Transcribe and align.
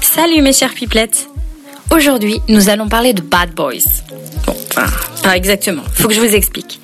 Salut 0.00 0.40
mes 0.40 0.52
chers 0.52 0.74
pipelettes 0.74 1.28
Aujourd'hui, 1.90 2.40
nous 2.48 2.68
allons 2.68 2.88
parler 2.88 3.12
de 3.12 3.22
Bad 3.22 3.50
Boys. 3.54 4.02
Bon, 4.46 4.56
enfin, 4.76 4.86
pas 5.22 5.36
exactement, 5.36 5.82
faut 5.92 6.08
que 6.08 6.14
je 6.14 6.20
vous 6.20 6.34
explique. 6.34 6.80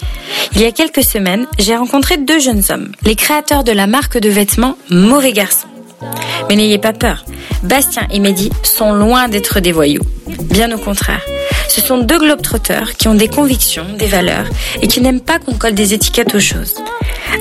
Il 0.55 0.61
y 0.61 0.65
a 0.65 0.71
quelques 0.71 1.03
semaines, 1.03 1.47
j'ai 1.59 1.75
rencontré 1.75 2.19
deux 2.19 2.39
jeunes 2.39 2.63
hommes, 2.71 2.93
les 3.05 3.17
créateurs 3.17 3.65
de 3.65 3.73
la 3.73 3.87
marque 3.87 4.19
de 4.19 4.29
vêtements 4.29 4.77
Mauvais 4.91 5.33
Garçon. 5.33 5.67
Mais 6.49 6.57
n'ayez 6.57 6.79
pas 6.79 6.93
peur, 6.93 7.25
Bastien 7.63 8.07
et 8.11 8.21
Mehdi 8.21 8.51
sont 8.63 8.93
loin 8.93 9.29
d'être 9.29 9.61
des 9.61 9.73
voyous. 9.73 10.03
Bien 10.51 10.71
au 10.73 10.79
contraire. 10.79 11.23
Ce 11.75 11.81
sont 11.81 11.97
deux 11.97 12.19
globetrotters 12.19 12.99
qui 12.99 13.09
ont 13.09 13.15
des 13.15 13.29
convictions, 13.29 13.87
des 13.99 14.05
valeurs 14.05 14.45
et 14.83 14.89
qui 14.89 15.01
n'aiment 15.01 15.23
pas 15.23 15.39
qu'on 15.39 15.55
colle 15.55 15.73
des 15.73 15.95
étiquettes 15.95 16.35
aux 16.35 16.41
choses. 16.41 16.75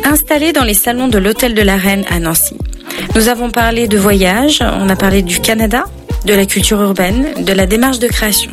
Installés 0.05 0.53
dans 0.53 0.63
les 0.63 0.73
salons 0.73 1.09
de 1.09 1.17
l'Hôtel 1.17 1.53
de 1.53 1.61
la 1.61 1.75
Reine 1.75 2.05
à 2.09 2.17
Nancy, 2.17 2.55
nous 3.13 3.27
avons 3.27 3.51
parlé 3.51 3.89
de 3.89 3.97
voyage, 3.97 4.61
on 4.61 4.87
a 4.87 4.95
parlé 4.95 5.21
du 5.21 5.41
Canada, 5.41 5.83
de 6.23 6.33
la 6.33 6.45
culture 6.45 6.81
urbaine, 6.81 7.43
de 7.43 7.51
la 7.51 7.65
démarche 7.65 7.99
de 7.99 8.07
création. 8.07 8.51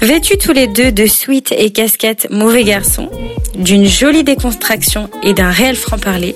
Vêtus 0.00 0.38
tous 0.38 0.52
les 0.52 0.68
deux 0.68 0.90
de 0.90 1.04
suites 1.04 1.52
et 1.52 1.70
casquettes 1.70 2.28
mauvais 2.30 2.64
garçons, 2.64 3.10
d'une 3.56 3.86
jolie 3.86 4.24
déconstruction 4.24 5.10
et 5.22 5.34
d'un 5.34 5.50
réel 5.50 5.76
franc-parler, 5.76 6.34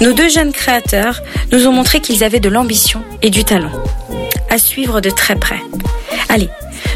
nos 0.00 0.12
deux 0.12 0.28
jeunes 0.28 0.50
créateurs 0.50 1.22
nous 1.52 1.68
ont 1.68 1.72
montré 1.72 2.00
qu'ils 2.00 2.24
avaient 2.24 2.40
de 2.40 2.48
l'ambition 2.48 3.04
et 3.22 3.30
du 3.30 3.44
talent. 3.44 3.70
À 4.50 4.58
suivre 4.58 5.00
de 5.00 5.08
très 5.08 5.36
près. 5.36 5.60
Allez, 6.28 6.48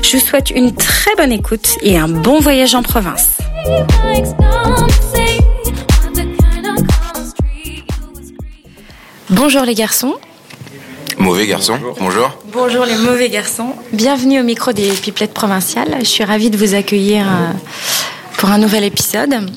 je 0.07 0.19
vous 0.19 0.25
souhaite 0.25 0.51
une 0.51 0.73
très 0.73 1.11
bonne 1.17 1.33
écoute 1.33 1.79
et 1.83 1.99
un 1.99 2.07
bon 2.07 2.39
voyage 2.39 2.77
en 2.77 2.83
province. 2.83 3.39
Bonjour 9.31 9.63
les 9.63 9.75
garçons. 9.75 10.15
Mauvais 11.19 11.49
garçon, 11.49 11.79
bonjour. 11.99 12.39
Bonjour 12.53 12.85
les 12.85 12.95
mauvais 12.95 13.31
garçons. 13.31 13.75
Bienvenue 13.93 14.39
au 14.39 14.45
micro 14.45 14.73
des 14.73 14.91
Pipelettes 14.91 15.35
Provinciales. 15.35 15.97
Je 16.01 16.05
suis 16.05 16.25
ravie 16.25 16.51
de 16.51 16.57
vous 16.57 16.75
accueillir 16.75 17.27
euh, 17.27 17.53
pour 18.37 18.51
un 18.51 18.59
nouvel 18.59 18.85
épisode. 18.85 19.51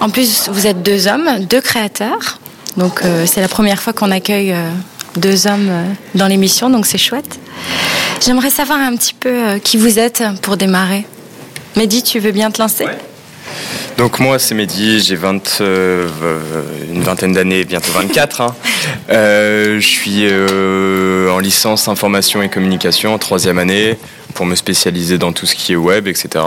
En 0.00 0.08
plus, 0.08 0.48
vous 0.48 0.66
êtes 0.66 0.82
deux 0.82 1.06
hommes, 1.06 1.44
deux 1.50 1.60
créateurs. 1.60 2.38
Donc 2.78 3.02
euh, 3.04 3.26
c'est 3.26 3.42
la 3.42 3.48
première 3.48 3.82
fois 3.82 3.92
qu'on 3.92 4.10
accueille 4.10 4.52
euh, 4.52 4.70
deux 5.18 5.46
hommes 5.46 5.70
dans 6.14 6.26
l'émission, 6.26 6.70
donc 6.70 6.86
c'est 6.86 6.98
chouette. 6.98 7.38
J'aimerais 8.20 8.50
savoir 8.50 8.78
un 8.78 8.96
petit 8.96 9.14
peu 9.14 9.58
qui 9.62 9.76
vous 9.76 9.98
êtes 9.98 10.22
pour 10.42 10.56
démarrer. 10.56 11.04
Mehdi, 11.76 12.02
tu 12.02 12.18
veux 12.20 12.32
bien 12.32 12.50
te 12.50 12.60
lancer 12.60 12.86
donc 13.96 14.18
moi 14.20 14.38
c'est 14.38 14.54
Mehdi, 14.54 15.00
j'ai 15.00 15.16
20, 15.16 15.60
euh, 15.62 16.06
une 16.92 17.02
vingtaine 17.02 17.32
d'années, 17.32 17.64
bientôt 17.64 17.92
24. 17.92 18.40
Hein. 18.40 18.54
Euh, 19.08 19.80
je 19.80 19.86
suis 19.86 20.26
euh, 20.28 21.30
en 21.30 21.38
licence 21.38 21.86
information 21.88 22.42
et 22.42 22.48
communication 22.48 23.14
en 23.14 23.18
troisième 23.18 23.58
année 23.58 23.96
pour 24.34 24.46
me 24.46 24.54
spécialiser 24.56 25.16
dans 25.16 25.32
tout 25.32 25.46
ce 25.46 25.54
qui 25.54 25.72
est 25.72 25.76
web, 25.76 26.08
etc. 26.08 26.44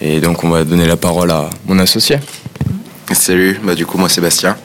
Et 0.00 0.20
donc 0.20 0.44
on 0.44 0.50
va 0.50 0.64
donner 0.64 0.86
la 0.86 0.96
parole 0.96 1.30
à 1.30 1.50
mon 1.66 1.78
associé. 1.78 2.18
Salut, 3.12 3.60
bah 3.62 3.74
du 3.74 3.84
coup 3.84 3.98
moi 3.98 4.08
Sébastien. 4.08 4.56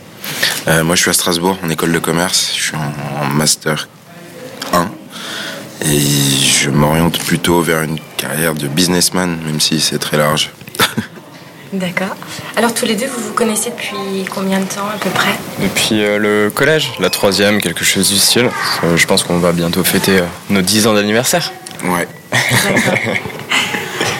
Moi 0.83 0.95
je 0.95 1.01
suis 1.01 1.09
à 1.09 1.13
Strasbourg 1.13 1.57
en 1.63 1.69
école 1.69 1.91
de 1.91 1.99
commerce, 1.99 2.51
je 2.55 2.61
suis 2.61 2.75
en, 2.75 3.23
en 3.23 3.25
master 3.27 3.87
1 4.73 4.89
et 5.85 5.99
je 5.99 6.69
m'oriente 6.69 7.19
plutôt 7.19 7.61
vers 7.61 7.83
une 7.83 7.99
carrière 8.17 8.53
de 8.53 8.67
businessman, 8.67 9.37
même 9.45 9.59
si 9.59 9.79
c'est 9.79 9.99
très 9.99 10.17
large. 10.17 10.51
D'accord. 11.73 12.15
Alors 12.55 12.73
tous 12.73 12.85
les 12.85 12.95
deux, 12.95 13.07
vous 13.07 13.27
vous 13.27 13.33
connaissez 13.33 13.69
depuis 13.69 14.25
combien 14.33 14.59
de 14.59 14.65
temps 14.65 14.87
à 14.93 14.97
peu 14.97 15.09
près? 15.09 15.31
Depuis 15.61 16.03
euh, 16.03 16.17
le 16.17 16.49
collège, 16.49 16.93
la 16.99 17.09
troisième, 17.09 17.61
quelque 17.61 17.83
chose 17.83 18.09
du 18.09 18.17
style. 18.17 18.49
Euh, 18.83 18.95
je 18.95 19.05
pense 19.05 19.23
qu'on 19.23 19.39
va 19.39 19.51
bientôt 19.51 19.83
fêter 19.83 20.19
euh, 20.19 20.25
nos 20.49 20.61
10 20.61 20.87
ans 20.87 20.93
d'anniversaire. 20.93 21.51
Ouais. 21.83 22.07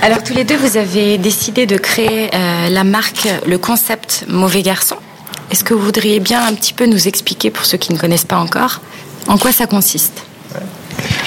Alors 0.02 0.24
tous 0.24 0.34
les 0.34 0.44
deux, 0.44 0.58
vous 0.58 0.78
avez 0.78 1.18
décidé 1.18 1.66
de 1.66 1.78
créer 1.78 2.30
la 2.32 2.84
marque, 2.84 3.28
le 3.48 3.58
concept 3.58 4.26
Mauvais 4.28 4.62
Garçon. 4.62 4.96
Est-ce 5.52 5.64
que 5.64 5.74
vous 5.74 5.82
voudriez 5.82 6.20
bien 6.20 6.46
un 6.46 6.54
petit 6.54 6.74
peu 6.74 6.86
nous 6.86 7.08
expliquer, 7.08 7.52
pour 7.52 7.66
ceux 7.66 7.78
qui 7.78 7.94
ne 7.94 7.98
connaissent 7.98 8.26
pas 8.26 8.38
encore, 8.38 8.82
en 9.28 9.38
quoi 9.38 9.52
ça 9.52 9.66
consiste? 9.66 10.24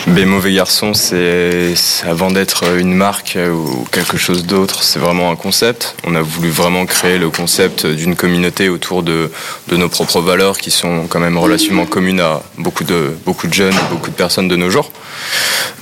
B 0.06 0.20
Mauvais 0.20 0.52
Garçon, 0.52 0.94
c'est 0.94 1.74
avant 2.04 2.30
d'être 2.30 2.64
une 2.78 2.94
marque 2.94 3.38
ou 3.38 3.84
quelque 3.92 4.16
chose 4.16 4.44
d'autre, 4.44 4.82
c'est 4.82 4.98
vraiment 4.98 5.30
un 5.30 5.36
concept. 5.36 5.94
On 6.04 6.14
a 6.14 6.22
voulu 6.22 6.48
vraiment 6.48 6.84
créer 6.86 7.18
le 7.18 7.30
concept 7.30 7.86
d'une 7.86 8.16
communauté 8.16 8.68
autour 8.68 9.02
de, 9.02 9.30
nos 9.70 9.88
propres 9.88 10.20
valeurs 10.20 10.58
qui 10.58 10.70
sont 10.70 11.06
quand 11.08 11.20
même 11.20 11.38
relativement 11.38 11.86
communes 11.86 12.20
à 12.20 12.42
beaucoup 12.58 12.84
de, 12.84 13.14
beaucoup 13.24 13.46
de 13.46 13.54
jeunes, 13.54 13.76
beaucoup 13.90 14.10
de 14.10 14.16
personnes 14.16 14.48
de 14.48 14.56
nos 14.56 14.70
jours. 14.70 14.90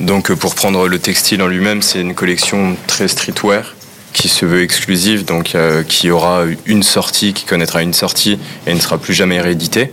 Donc 0.00 0.32
pour 0.34 0.54
prendre 0.54 0.88
le 0.88 0.98
textile 0.98 1.40
en 1.40 1.46
lui-même, 1.46 1.80
c'est 1.80 2.00
une 2.00 2.14
collection 2.14 2.76
très 2.86 3.08
streetwear 3.08 3.74
qui 4.12 4.28
se 4.28 4.46
veut 4.46 4.62
exclusive, 4.62 5.24
donc 5.24 5.54
euh, 5.54 5.82
qui 5.82 6.10
aura 6.10 6.44
une 6.66 6.82
sortie, 6.82 7.32
qui 7.32 7.44
connaîtra 7.44 7.82
une 7.82 7.94
sortie 7.94 8.38
et 8.66 8.74
ne 8.74 8.80
sera 8.80 8.98
plus 8.98 9.14
jamais 9.14 9.40
rééditée 9.40 9.92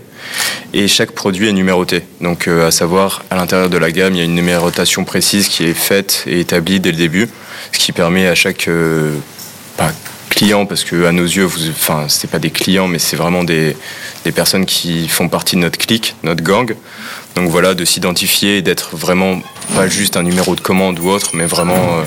et 0.74 0.88
chaque 0.88 1.12
produit 1.12 1.48
est 1.48 1.54
numéroté. 1.54 2.04
Donc 2.22 2.48
euh, 2.48 2.68
à 2.68 2.72
savoir, 2.72 3.24
à 3.30 3.36
l'intérieur 3.36 3.70
de 3.70 3.78
la 3.78 3.92
gamme, 3.92 4.14
il 4.14 4.18
y 4.18 4.22
a 4.22 4.26
une 4.26 4.36
numérotation 4.36 5.04
précise 5.04 5.48
qui 5.48 5.64
est 5.66 5.74
faite 5.74 6.24
et 6.28 6.40
établie 6.40 6.80
dès 6.80 6.92
le 6.92 6.98
début, 6.98 7.30
ce 7.72 7.80
qui 7.80 7.92
permet 7.92 8.28
à 8.28 8.36
chaque 8.36 8.68
euh, 8.68 9.16
client, 10.30 10.66
parce 10.66 10.84
que 10.84 11.06
à 11.06 11.12
nos 11.12 11.24
yeux, 11.24 11.46
vous, 11.46 11.70
enfin 11.70 12.06
c'est 12.10 12.30
pas 12.30 12.40
des 12.40 12.50
clients, 12.50 12.88
mais 12.88 13.00
c'est 13.00 13.16
vraiment 13.16 13.44
des, 13.44 13.76
personnes 14.34 14.66
qui 14.66 15.08
font 15.08 15.30
partie 15.30 15.56
de 15.56 15.62
notre 15.62 15.78
clique, 15.78 16.16
notre 16.24 16.44
gang. 16.44 16.76
Donc 17.36 17.50
voilà, 17.50 17.74
de 17.74 17.86
s'identifier, 17.86 18.62
d'être 18.62 18.96
vraiment 18.96 19.42
pas 19.76 19.88
juste 19.88 20.18
un 20.18 20.24
numéro 20.24 20.56
de 20.56 20.62
commande 20.62 21.00
ou 21.00 21.10
autre, 21.10 21.32
mais 21.34 21.46
vraiment 21.46 22.04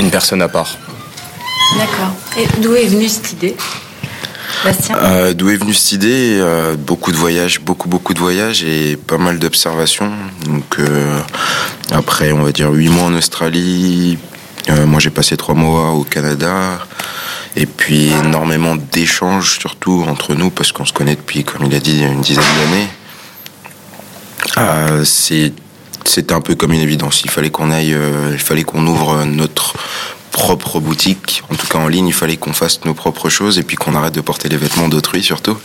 une 0.00 0.10
personne 0.10 0.42
à 0.42 0.48
part. 0.48 0.76
D'accord. 1.76 2.12
Et 2.36 2.46
d'où 2.60 2.74
est 2.74 2.86
venue 2.86 3.08
cette 3.08 3.32
idée 3.32 3.56
euh, 4.90 5.32
D'où 5.34 5.50
est 5.50 5.56
venue 5.56 5.74
cette 5.74 5.92
idée? 5.92 6.38
Euh, 6.40 6.74
Beaucoup 6.76 7.12
de 7.12 7.16
voyages, 7.16 7.60
beaucoup 7.60 7.88
beaucoup 7.88 8.12
de 8.14 8.18
voyages 8.18 8.64
et 8.64 8.96
pas 8.96 9.18
mal 9.18 9.38
d'observations. 9.38 10.12
Donc 10.44 10.78
euh, 10.78 11.18
après, 11.92 12.32
on 12.32 12.42
va 12.42 12.52
dire 12.52 12.70
huit 12.70 12.88
mois 12.88 13.04
en 13.04 13.14
Australie. 13.14 14.18
Moi, 14.86 15.00
j'ai 15.00 15.10
passé 15.10 15.36
trois 15.36 15.54
mois 15.56 15.90
au 15.90 16.04
Canada. 16.04 16.78
Et 17.56 17.66
puis 17.66 18.10
énormément 18.24 18.76
d'échanges, 18.76 19.58
surtout 19.58 20.04
entre 20.06 20.36
nous, 20.36 20.50
parce 20.50 20.70
qu'on 20.70 20.84
se 20.84 20.92
connaît 20.92 21.16
depuis, 21.16 21.42
comme 21.42 21.66
il 21.66 21.74
a 21.74 21.80
dit, 21.80 22.02
une 22.02 22.20
dizaine 22.20 22.44
d'années. 24.56 25.04
C'est 25.04 25.52
c'était 26.04 26.34
un 26.34 26.40
peu 26.40 26.54
comme 26.54 26.72
une 26.72 26.80
évidence. 26.80 27.22
Il 27.24 27.30
fallait 27.30 27.50
qu'on 27.50 27.70
aille, 27.70 27.96
il 28.32 28.38
fallait 28.38 28.64
qu'on 28.64 28.86
ouvre 28.86 29.24
notre 29.24 29.76
propre 30.30 30.80
boutique, 30.80 31.42
en 31.50 31.54
tout 31.54 31.66
cas 31.66 31.78
en 31.78 31.88
ligne, 31.88 32.08
il 32.08 32.14
fallait 32.14 32.36
qu'on 32.36 32.52
fasse 32.52 32.84
nos 32.84 32.94
propres 32.94 33.28
choses 33.28 33.58
et 33.58 33.62
puis 33.62 33.76
qu'on 33.76 33.94
arrête 33.94 34.14
de 34.14 34.20
porter 34.20 34.48
les 34.48 34.56
vêtements 34.56 34.88
d'autrui 34.88 35.22
surtout. 35.22 35.56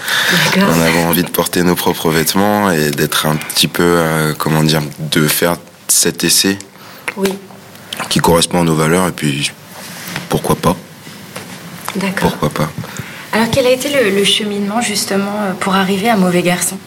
On 0.57 0.81
avait 0.81 1.03
envie 1.03 1.23
de 1.23 1.29
porter 1.29 1.63
nos 1.63 1.75
propres 1.75 2.09
vêtements 2.09 2.71
et 2.71 2.91
d'être 2.91 3.25
un 3.25 3.35
petit 3.35 3.67
peu, 3.67 3.83
euh, 3.83 4.33
comment 4.37 4.63
dire, 4.63 4.81
de 5.11 5.27
faire 5.27 5.57
cet 5.87 6.23
essai 6.23 6.57
oui. 7.17 7.29
qui 8.09 8.19
correspond 8.19 8.61
à 8.61 8.63
nos 8.63 8.75
valeurs 8.75 9.07
et 9.07 9.11
puis 9.11 9.51
pourquoi 10.29 10.55
pas. 10.55 10.75
D'accord. 11.95 12.31
Pourquoi 12.31 12.49
pas. 12.49 12.71
Alors 13.31 13.47
quel 13.51 13.67
a 13.67 13.71
été 13.71 13.89
le, 13.89 14.23
cheminement 14.23 14.81
justement 14.81 15.41
euh, 15.41 15.53
pour 15.53 15.75
arriver 15.75 16.09
à 16.09 16.17
Mauvais 16.17 16.41
Garçon? 16.41 16.77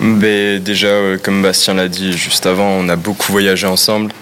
Ben, 0.00 0.62
Déjà, 0.62 0.88
euh, 0.88 1.18
comme 1.22 1.42
Bastien 1.42 1.74
l'a 1.74 1.88
dit 1.88 2.12
juste 2.12 2.46
avant, 2.46 2.68
on 2.68 2.88
a 2.88 2.96
beaucoup 2.96 3.32
voyagé 3.32 3.66
ensemble. 3.66 4.12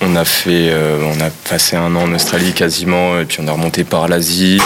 On 0.00 0.16
a 0.16 0.24
fait, 0.24 0.70
euh, 0.70 0.98
on 1.04 1.20
a 1.20 1.30
passé 1.48 1.76
un 1.76 1.94
an 1.96 2.02
en 2.02 2.14
Australie 2.14 2.52
quasiment, 2.52 3.20
et 3.20 3.24
puis 3.24 3.38
on 3.42 3.48
a 3.48 3.52
remonté 3.52 3.84
par 3.84 4.08
l'Asie. 4.08 4.60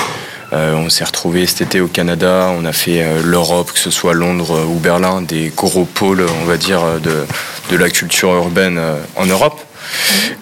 Euh, 0.53 0.75
on 0.75 0.89
s'est 0.89 1.05
retrouvé 1.05 1.47
cet 1.47 1.61
été 1.63 1.81
au 1.81 1.89
Canada. 1.89 2.53
On 2.59 2.65
a 2.65 2.73
fait 2.73 3.05
l'Europe, 3.23 3.73
que 3.73 3.79
ce 3.79 3.91
soit 3.91 4.15
Londres 4.15 4.67
ou 4.69 4.79
Berlin, 4.79 5.23
des 5.23 5.53
gros 5.57 5.85
pôles, 5.85 6.27
on 6.43 6.45
va 6.45 6.57
dire, 6.57 6.81
de, 7.03 7.25
de 7.71 7.77
la 7.77 7.89
culture 7.89 8.31
urbaine 8.31 8.81
en 9.17 9.27
Europe. 9.27 9.61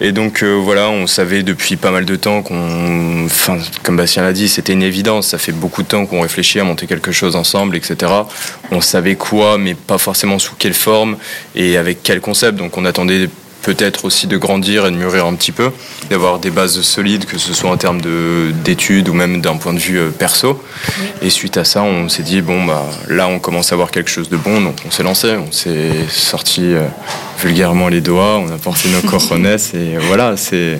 Et 0.01 0.11
donc 0.11 0.43
voilà, 0.43 0.89
on 0.89 1.07
savait 1.07 1.43
depuis 1.43 1.75
pas 1.75 1.91
mal 1.91 2.05
de 2.05 2.15
temps 2.15 2.41
qu'on, 2.41 3.25
enfin, 3.25 3.57
comme 3.83 3.97
Bastien 3.97 4.23
l'a 4.23 4.33
dit, 4.33 4.49
c'était 4.49 4.73
une 4.73 4.83
évidence. 4.83 5.27
Ça 5.27 5.37
fait 5.37 5.51
beaucoup 5.51 5.83
de 5.83 5.87
temps 5.87 6.05
qu'on 6.05 6.21
réfléchit 6.21 6.59
à 6.59 6.63
monter 6.63 6.87
quelque 6.87 7.11
chose 7.11 7.35
ensemble, 7.35 7.75
etc. 7.75 8.11
On 8.71 8.81
savait 8.81 9.15
quoi, 9.15 9.57
mais 9.57 9.75
pas 9.75 9.97
forcément 9.97 10.39
sous 10.39 10.55
quelle 10.55 10.73
forme 10.73 11.17
et 11.55 11.77
avec 11.77 11.99
quel 12.03 12.21
concept. 12.21 12.57
Donc 12.57 12.77
on 12.77 12.85
attendait 12.85 13.29
peut-être 13.61 14.05
aussi 14.05 14.27
de 14.27 14.37
grandir 14.37 14.85
et 14.85 14.91
de 14.91 14.95
mûrir 14.95 15.25
un 15.25 15.35
petit 15.35 15.51
peu, 15.51 15.71
d'avoir 16.09 16.39
des 16.39 16.51
bases 16.51 16.81
solides, 16.81 17.25
que 17.25 17.37
ce 17.37 17.53
soit 17.53 17.69
en 17.69 17.77
termes 17.77 18.01
d'études 18.63 19.09
ou 19.09 19.13
même 19.13 19.41
d'un 19.41 19.57
point 19.57 19.73
de 19.73 19.79
vue 19.79 19.99
euh, 19.99 20.09
perso. 20.09 20.61
Et 21.21 21.29
suite 21.29 21.57
à 21.57 21.63
ça, 21.63 21.83
on 21.83 22.09
s'est 22.09 22.23
dit, 22.23 22.41
bon, 22.41 22.65
bah, 22.65 22.85
là, 23.07 23.27
on 23.27 23.39
commence 23.39 23.71
à 23.71 23.75
avoir 23.75 23.91
quelque 23.91 24.09
chose 24.09 24.29
de 24.29 24.37
bon, 24.37 24.61
donc 24.61 24.75
on 24.87 24.91
s'est 24.91 25.03
lancé, 25.03 25.35
on 25.35 25.51
s'est 25.51 26.07
sorti 26.09 26.73
euh, 26.73 26.85
vulgairement 27.41 27.89
les 27.89 28.01
doigts, 28.01 28.39
on 28.39 28.49
a 28.49 28.57
porté 28.57 28.89
nos 28.89 29.01
coronets, 29.01 29.55
et 29.73 29.97
voilà, 29.99 30.35
c'est 30.37 30.79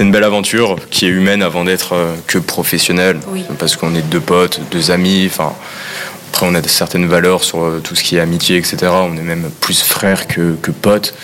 une 0.00 0.10
belle 0.10 0.24
aventure 0.24 0.76
qui 0.90 1.06
est 1.06 1.10
humaine 1.10 1.42
avant 1.42 1.64
d'être 1.64 1.94
euh, 1.94 2.14
que 2.26 2.38
professionnelle, 2.38 3.18
parce 3.58 3.76
qu'on 3.76 3.94
est 3.94 4.02
deux 4.02 4.20
potes, 4.20 4.60
deux 4.70 4.90
amis, 4.90 5.26
enfin 5.26 5.52
après, 6.30 6.46
on 6.46 6.54
a 6.54 6.62
certaines 6.62 7.06
valeurs 7.06 7.42
sur 7.42 7.64
euh, 7.64 7.80
tout 7.82 7.94
ce 7.94 8.04
qui 8.04 8.16
est 8.16 8.20
amitié, 8.20 8.58
etc. 8.58 8.76
On 8.92 9.16
est 9.16 9.22
même 9.22 9.50
plus 9.60 9.82
frères 9.82 10.26
que, 10.26 10.54
que 10.60 10.70
potes. 10.70 11.14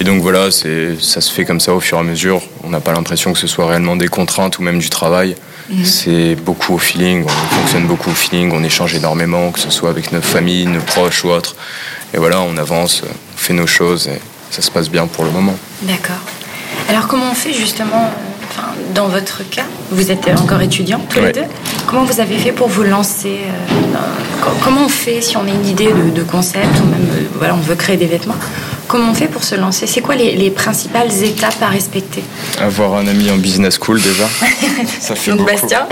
Et 0.00 0.04
donc 0.04 0.22
voilà, 0.22 0.50
ça 0.50 1.20
se 1.20 1.32
fait 1.32 1.44
comme 1.44 1.60
ça 1.60 1.74
au 1.74 1.80
fur 1.80 1.98
et 1.98 2.00
à 2.00 2.04
mesure. 2.04 2.42
On 2.62 2.70
n'a 2.70 2.80
pas 2.80 2.92
l'impression 2.92 3.32
que 3.32 3.38
ce 3.38 3.46
soit 3.46 3.66
réellement 3.66 3.96
des 3.96 4.08
contraintes 4.08 4.58
ou 4.58 4.62
même 4.62 4.78
du 4.78 4.90
travail. 4.90 5.34
Mhm. 5.70 5.84
C'est 5.84 6.34
beaucoup 6.36 6.74
au 6.74 6.78
feeling, 6.78 7.24
on 7.24 7.56
fonctionne 7.56 7.86
beaucoup 7.86 8.10
au 8.10 8.14
feeling, 8.14 8.52
on 8.52 8.62
échange 8.62 8.94
énormément, 8.94 9.50
que 9.50 9.60
ce 9.60 9.70
soit 9.70 9.90
avec 9.90 10.12
notre 10.12 10.26
famille, 10.26 10.66
nos 10.66 10.80
proches 10.80 11.24
ou 11.24 11.30
autres. 11.30 11.56
Et 12.14 12.18
voilà, 12.18 12.40
on 12.40 12.56
avance, 12.56 13.02
on 13.04 13.36
fait 13.36 13.52
nos 13.52 13.66
choses 13.66 14.08
et 14.08 14.20
ça 14.50 14.62
se 14.62 14.70
passe 14.70 14.88
bien 14.88 15.06
pour 15.06 15.24
le 15.24 15.30
moment. 15.30 15.56
D'accord. 15.82 16.16
Alors 16.88 17.06
comment 17.06 17.30
on 17.30 17.34
fait 17.34 17.52
justement, 17.52 18.10
dans 18.94 19.08
votre 19.08 19.48
cas, 19.50 19.66
vous 19.90 20.10
êtes 20.10 20.28
encore 20.40 20.62
étudiant 20.62 21.00
tous 21.10 21.20
les 21.20 21.32
deux, 21.32 21.44
comment 21.86 22.04
vous 22.04 22.20
avez 22.20 22.38
fait 22.38 22.52
pour 22.52 22.68
vous 22.68 22.84
lancer 22.84 23.40
euh, 23.44 23.98
Comment 24.62 24.86
on 24.86 24.88
fait 24.88 25.20
si 25.20 25.36
on 25.36 25.42
a 25.42 25.50
une 25.50 25.66
idée 25.66 25.90
de, 26.14 26.22
concept 26.22 26.80
ou 26.80 26.86
même 26.86 27.08
euh, 27.12 27.24
voilà, 27.36 27.54
on 27.54 27.60
veut 27.60 27.74
créer 27.74 27.96
des 27.98 28.06
vêtements? 28.06 28.36
Comment 28.88 29.10
on 29.10 29.14
fait 29.14 29.28
pour 29.28 29.44
se 29.44 29.54
lancer? 29.54 29.86
C'est 29.86 30.00
quoi 30.00 30.16
les, 30.16 30.50
principales 30.50 31.12
étapes 31.22 31.60
à 31.60 31.68
respecter? 31.68 32.24
Avoir 32.58 32.94
un 32.94 33.06
ami 33.06 33.30
en 33.30 33.36
business 33.36 33.78
school 33.78 34.00
déjà. 34.00 34.26
ça 35.00 35.14
fait 35.14 35.32
beaucoup. 35.32 35.44
Bastien 35.44 35.86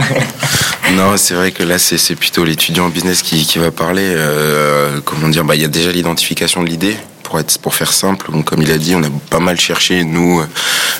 Non, 0.96 1.16
c'est 1.16 1.34
vrai 1.34 1.50
que 1.52 1.62
là, 1.62 1.78
c'est 1.78 2.14
plutôt 2.14 2.44
l'étudiant 2.44 2.86
en 2.86 2.88
business 2.88 3.22
qui, 3.22 3.58
va 3.58 3.70
parler. 3.70 4.02
Euh, 4.04 5.00
comment 5.04 5.28
dire? 5.28 5.44
Bah, 5.44 5.54
Il 5.56 5.62
y 5.62 5.64
a 5.64 5.68
déjà 5.68 5.92
l'identification 5.92 6.62
de 6.62 6.68
l'idée 6.68 6.96
pour 7.36 7.40
être 7.40 7.58
pour 7.58 7.74
faire 7.74 7.92
simple 7.92 8.30
comme 8.44 8.62
il 8.62 8.70
a 8.70 8.78
dit 8.78 8.94
on 8.94 9.02
a 9.02 9.10
pas 9.28 9.40
mal 9.40 9.60
cherché 9.60 10.04
nous 10.04 10.42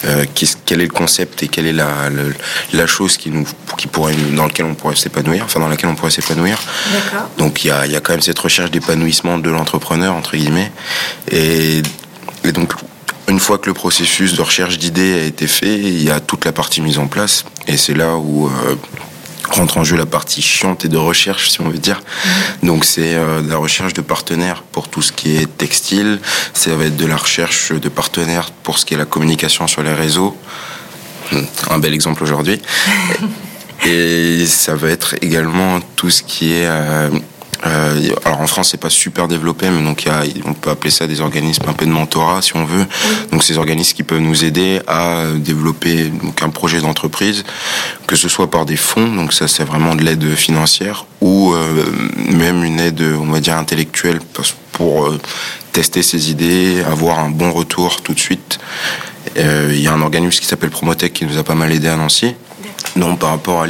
euh, 0.04 0.24
quel 0.66 0.82
est 0.82 0.84
le 0.84 0.90
concept 0.92 1.42
et 1.42 1.48
quelle 1.48 1.66
est 1.66 1.72
la, 1.72 2.10
la, 2.74 2.86
chose 2.86 3.16
qui 3.16 3.30
nous 3.30 3.46
qui 3.78 3.86
pourrait 3.86 4.14
dans 4.34 4.44
lequel 4.44 4.66
on 4.66 4.74
pourrait 4.74 4.96
s'épanouir 4.96 5.44
enfin 5.44 5.60
dans 5.60 5.68
laquelle 5.68 5.88
on 5.88 5.94
pourrait 5.94 6.10
s'épanouir. 6.10 6.58
Donc 7.38 7.64
il 7.64 7.68
y 7.68 7.70
a, 7.70 7.86
y 7.86 7.96
a 7.96 8.00
quand 8.00 8.12
même 8.12 8.20
cette 8.20 8.38
recherche 8.38 8.70
d'épanouissement 8.70 9.38
de 9.38 9.48
l'entrepreneur 9.50 10.14
entre 10.14 10.36
guillemets. 10.36 10.70
Et, 11.30 11.82
et 12.44 12.52
donc 12.52 12.72
une 13.28 13.40
fois 13.40 13.56
que 13.58 13.66
le 13.66 13.74
processus 13.74 14.34
de 14.34 14.42
recherche 14.42 14.78
d'idées 14.78 15.14
a 15.20 15.24
été 15.24 15.46
fait, 15.46 15.78
il 15.78 16.02
y 16.02 16.10
a 16.10 16.20
toute 16.20 16.44
la 16.44 16.52
partie 16.52 16.80
mise 16.82 16.98
en 16.98 17.06
place. 17.06 17.44
Et 17.66 17.76
c'est 17.76 17.94
là 17.94 18.16
où 18.16 18.46
euh, 18.46 18.76
rentre 19.50 19.78
en 19.78 19.84
jeu 19.84 19.96
la 19.96 20.06
partie 20.06 20.42
chiante 20.42 20.84
et 20.84 20.88
de 20.88 20.96
recherche, 20.96 21.50
si 21.50 21.60
on 21.60 21.68
veut 21.68 21.78
dire. 21.78 22.00
Mhm. 22.60 22.68
Donc 22.68 22.84
c'est 22.84 23.14
euh, 23.14 23.42
la 23.48 23.56
recherche 23.56 23.94
de 23.94 24.02
partenaires 24.02 24.62
pour 24.62 24.88
tout 24.88 25.02
ce 25.02 25.12
qui 25.12 25.36
est 25.36 25.46
textile, 25.56 26.20
ça 26.52 26.74
va 26.74 26.84
être 26.84 26.96
de 26.96 27.06
la 27.06 27.16
recherche 27.16 27.72
de 27.72 27.88
partenaires 27.88 28.50
pour 28.62 28.78
ce 28.78 28.84
qui 28.84 28.94
est 28.94 28.98
la 28.98 29.04
communication 29.04 29.66
sur 29.66 29.82
les 29.82 29.94
réseaux. 29.94 30.36
Un 31.70 31.78
bel 31.78 31.92
exemple 31.92 32.22
aujourd'hui. 32.22 32.60
et 33.84 34.46
ça 34.46 34.74
va 34.74 34.90
être 34.90 35.14
également 35.22 35.80
tout 35.96 36.10
ce 36.10 36.22
qui 36.22 36.52
est 36.52 36.66
euh, 36.66 37.10
euh, 37.64 38.10
alors 38.24 38.40
en 38.40 38.46
France, 38.46 38.70
c'est 38.70 38.80
pas 38.80 38.90
super 38.90 39.28
développé, 39.28 39.68
mais 39.70 39.82
donc 39.82 40.04
y 40.04 40.08
a, 40.08 40.22
on 40.44 40.52
peut 40.52 40.70
appeler 40.70 40.90
ça 40.90 41.06
des 41.06 41.20
organismes 41.20 41.64
un 41.68 41.72
peu 41.72 41.86
de 41.86 41.90
mentorat, 41.90 42.42
si 42.42 42.56
on 42.56 42.64
veut. 42.64 42.86
Donc 43.32 43.42
ces 43.42 43.56
organismes 43.58 43.96
qui 43.96 44.02
peuvent 44.02 44.20
nous 44.20 44.44
aider 44.44 44.80
à 44.86 45.24
développer 45.36 46.04
donc 46.04 46.42
un 46.42 46.50
projet 46.50 46.80
d'entreprise, 46.80 47.44
que 48.06 48.16
ce 48.16 48.28
soit 48.28 48.50
par 48.50 48.66
des 48.66 48.76
fonds, 48.76 49.14
donc 49.14 49.32
ça 49.32 49.48
c'est 49.48 49.64
vraiment 49.64 49.94
de 49.94 50.02
l'aide 50.02 50.34
financière, 50.34 51.06
ou 51.20 51.52
euh, 51.54 51.84
même 52.28 52.64
une 52.64 52.80
aide, 52.80 53.02
on 53.20 53.26
va 53.26 53.40
dire 53.40 53.56
intellectuelle, 53.56 54.20
pour 54.72 55.06
euh, 55.06 55.18
tester 55.72 56.02
ses 56.02 56.30
idées, 56.30 56.82
avoir 56.84 57.18
un 57.18 57.30
bon 57.30 57.52
retour 57.52 58.02
tout 58.02 58.14
de 58.14 58.20
suite. 58.20 58.58
Euh, 59.38 59.70
il 59.72 59.80
y 59.80 59.88
a 59.88 59.92
un 59.92 60.02
organisme 60.02 60.40
qui 60.40 60.46
s'appelle 60.46 60.70
Promotech 60.70 61.12
qui 61.12 61.26
nous 61.26 61.38
a 61.38 61.42
pas 61.42 61.54
mal 61.54 61.72
aidé 61.72 61.88
à 61.88 61.96
Nancy. 61.96 62.34
Non, 62.96 63.16
par 63.16 63.30
rapport 63.30 63.62
à 63.62 63.66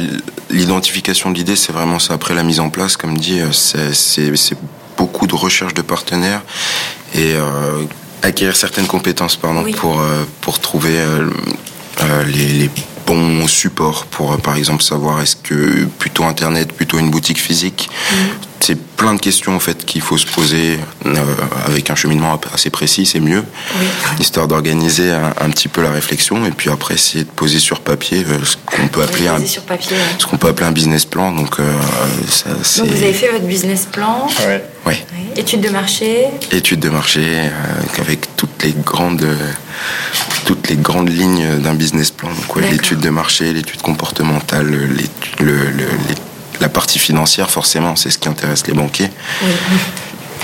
l'identification 0.49 1.31
de 1.31 1.35
l'idée, 1.35 1.55
c'est 1.55 1.73
vraiment 1.73 1.99
ça. 1.99 2.13
Après 2.13 2.33
la 2.33 2.43
mise 2.43 2.59
en 2.59 2.69
place, 2.69 2.97
comme 2.97 3.17
dit, 3.17 3.39
euh, 3.41 3.51
c'est 3.51 4.57
beaucoup 4.97 5.27
de 5.27 5.35
recherche 5.35 5.73
de 5.73 5.81
partenaires 5.81 6.41
et 7.13 7.33
euh, 7.35 7.83
acquérir 8.23 8.55
certaines 8.55 8.87
compétences 8.87 9.35
pardon, 9.35 9.69
pour, 9.73 9.99
euh, 9.99 10.23
pour 10.41 10.59
trouver 10.59 10.95
les, 12.25 12.47
les 12.47 12.71
bons 13.05 13.47
supports 13.47 14.05
pour, 14.05 14.37
par 14.37 14.55
exemple, 14.55 14.83
savoir 14.83 15.21
est-ce 15.21 15.35
que 15.35 15.85
plutôt 15.99 16.23
Internet, 16.23 16.71
plutôt 16.73 16.99
une 16.99 17.09
boutique 17.09 17.39
physique. 17.39 17.89
Mm. 18.11 18.15
C'est 18.67 18.77
plein 18.77 19.13
de 19.13 19.21
questions 19.21 19.55
en 19.55 19.61
fait 19.61 19.85
qu'il 19.85 20.01
faut 20.01 20.17
se 20.17 20.25
poser 20.25 20.77
euh, 21.05 21.15
avec 21.65 21.89
un 21.89 21.95
cheminement 21.95 22.37
assez 22.53 22.69
précis, 22.69 23.05
c'est 23.05 23.21
mieux, 23.21 23.45
histoire 24.19 24.49
d'organiser 24.49 25.09
un, 25.09 25.49
petit 25.51 25.69
peu 25.69 25.81
la 25.81 25.89
réflexion 25.89 26.45
et 26.45 26.51
puis 26.51 26.69
après 26.69 26.95
essayer 26.95 27.23
de 27.23 27.29
poser 27.29 27.59
sur 27.59 27.79
papier 27.79 28.25
euh, 28.27 28.43
ce 28.43 28.57
qu'on 28.65 28.89
peut 28.89 29.03
appeler 29.03 29.29
un 29.29 29.39
ce 29.39 30.25
qu'on 30.25 30.35
peut 30.35 30.49
appeler 30.49 30.67
un 30.67 30.73
business 30.73 31.05
plan. 31.05 31.31
Donc, 31.31 31.61
euh, 31.61 31.63
ça, 32.27 32.49
donc 32.81 32.91
vous 32.91 33.03
avez 33.03 33.13
fait 33.13 33.29
votre 33.29 33.45
business 33.45 33.87
plan. 33.89 34.27
Ouais. 34.45 34.61
ouais. 34.85 35.05
Études 35.37 35.61
de 35.61 35.69
marché. 35.69 36.25
Études 36.51 36.81
de 36.81 36.89
marché 36.89 37.21
avec 37.99 38.35
toutes 38.35 38.63
les 38.63 38.73
grandes 38.73 39.25
toutes 40.43 40.67
les 40.67 40.75
grandes 40.75 41.09
lignes 41.09 41.59
d'un 41.59 41.73
business 41.73 42.11
plan. 42.11 42.27
Donc 42.27 42.69
l'étude 42.69 42.99
de 42.99 43.09
marché, 43.09 43.53
l'étude 43.53 43.81
comportementale, 43.81 44.89
la 46.59 46.69
partie 46.69 46.99
financière, 46.99 47.49
forcément, 47.49 47.95
c'est 47.95 48.09
ce 48.09 48.17
qui 48.17 48.29
intéresse 48.29 48.65
les 48.67 48.73
banquiers. 48.73 49.09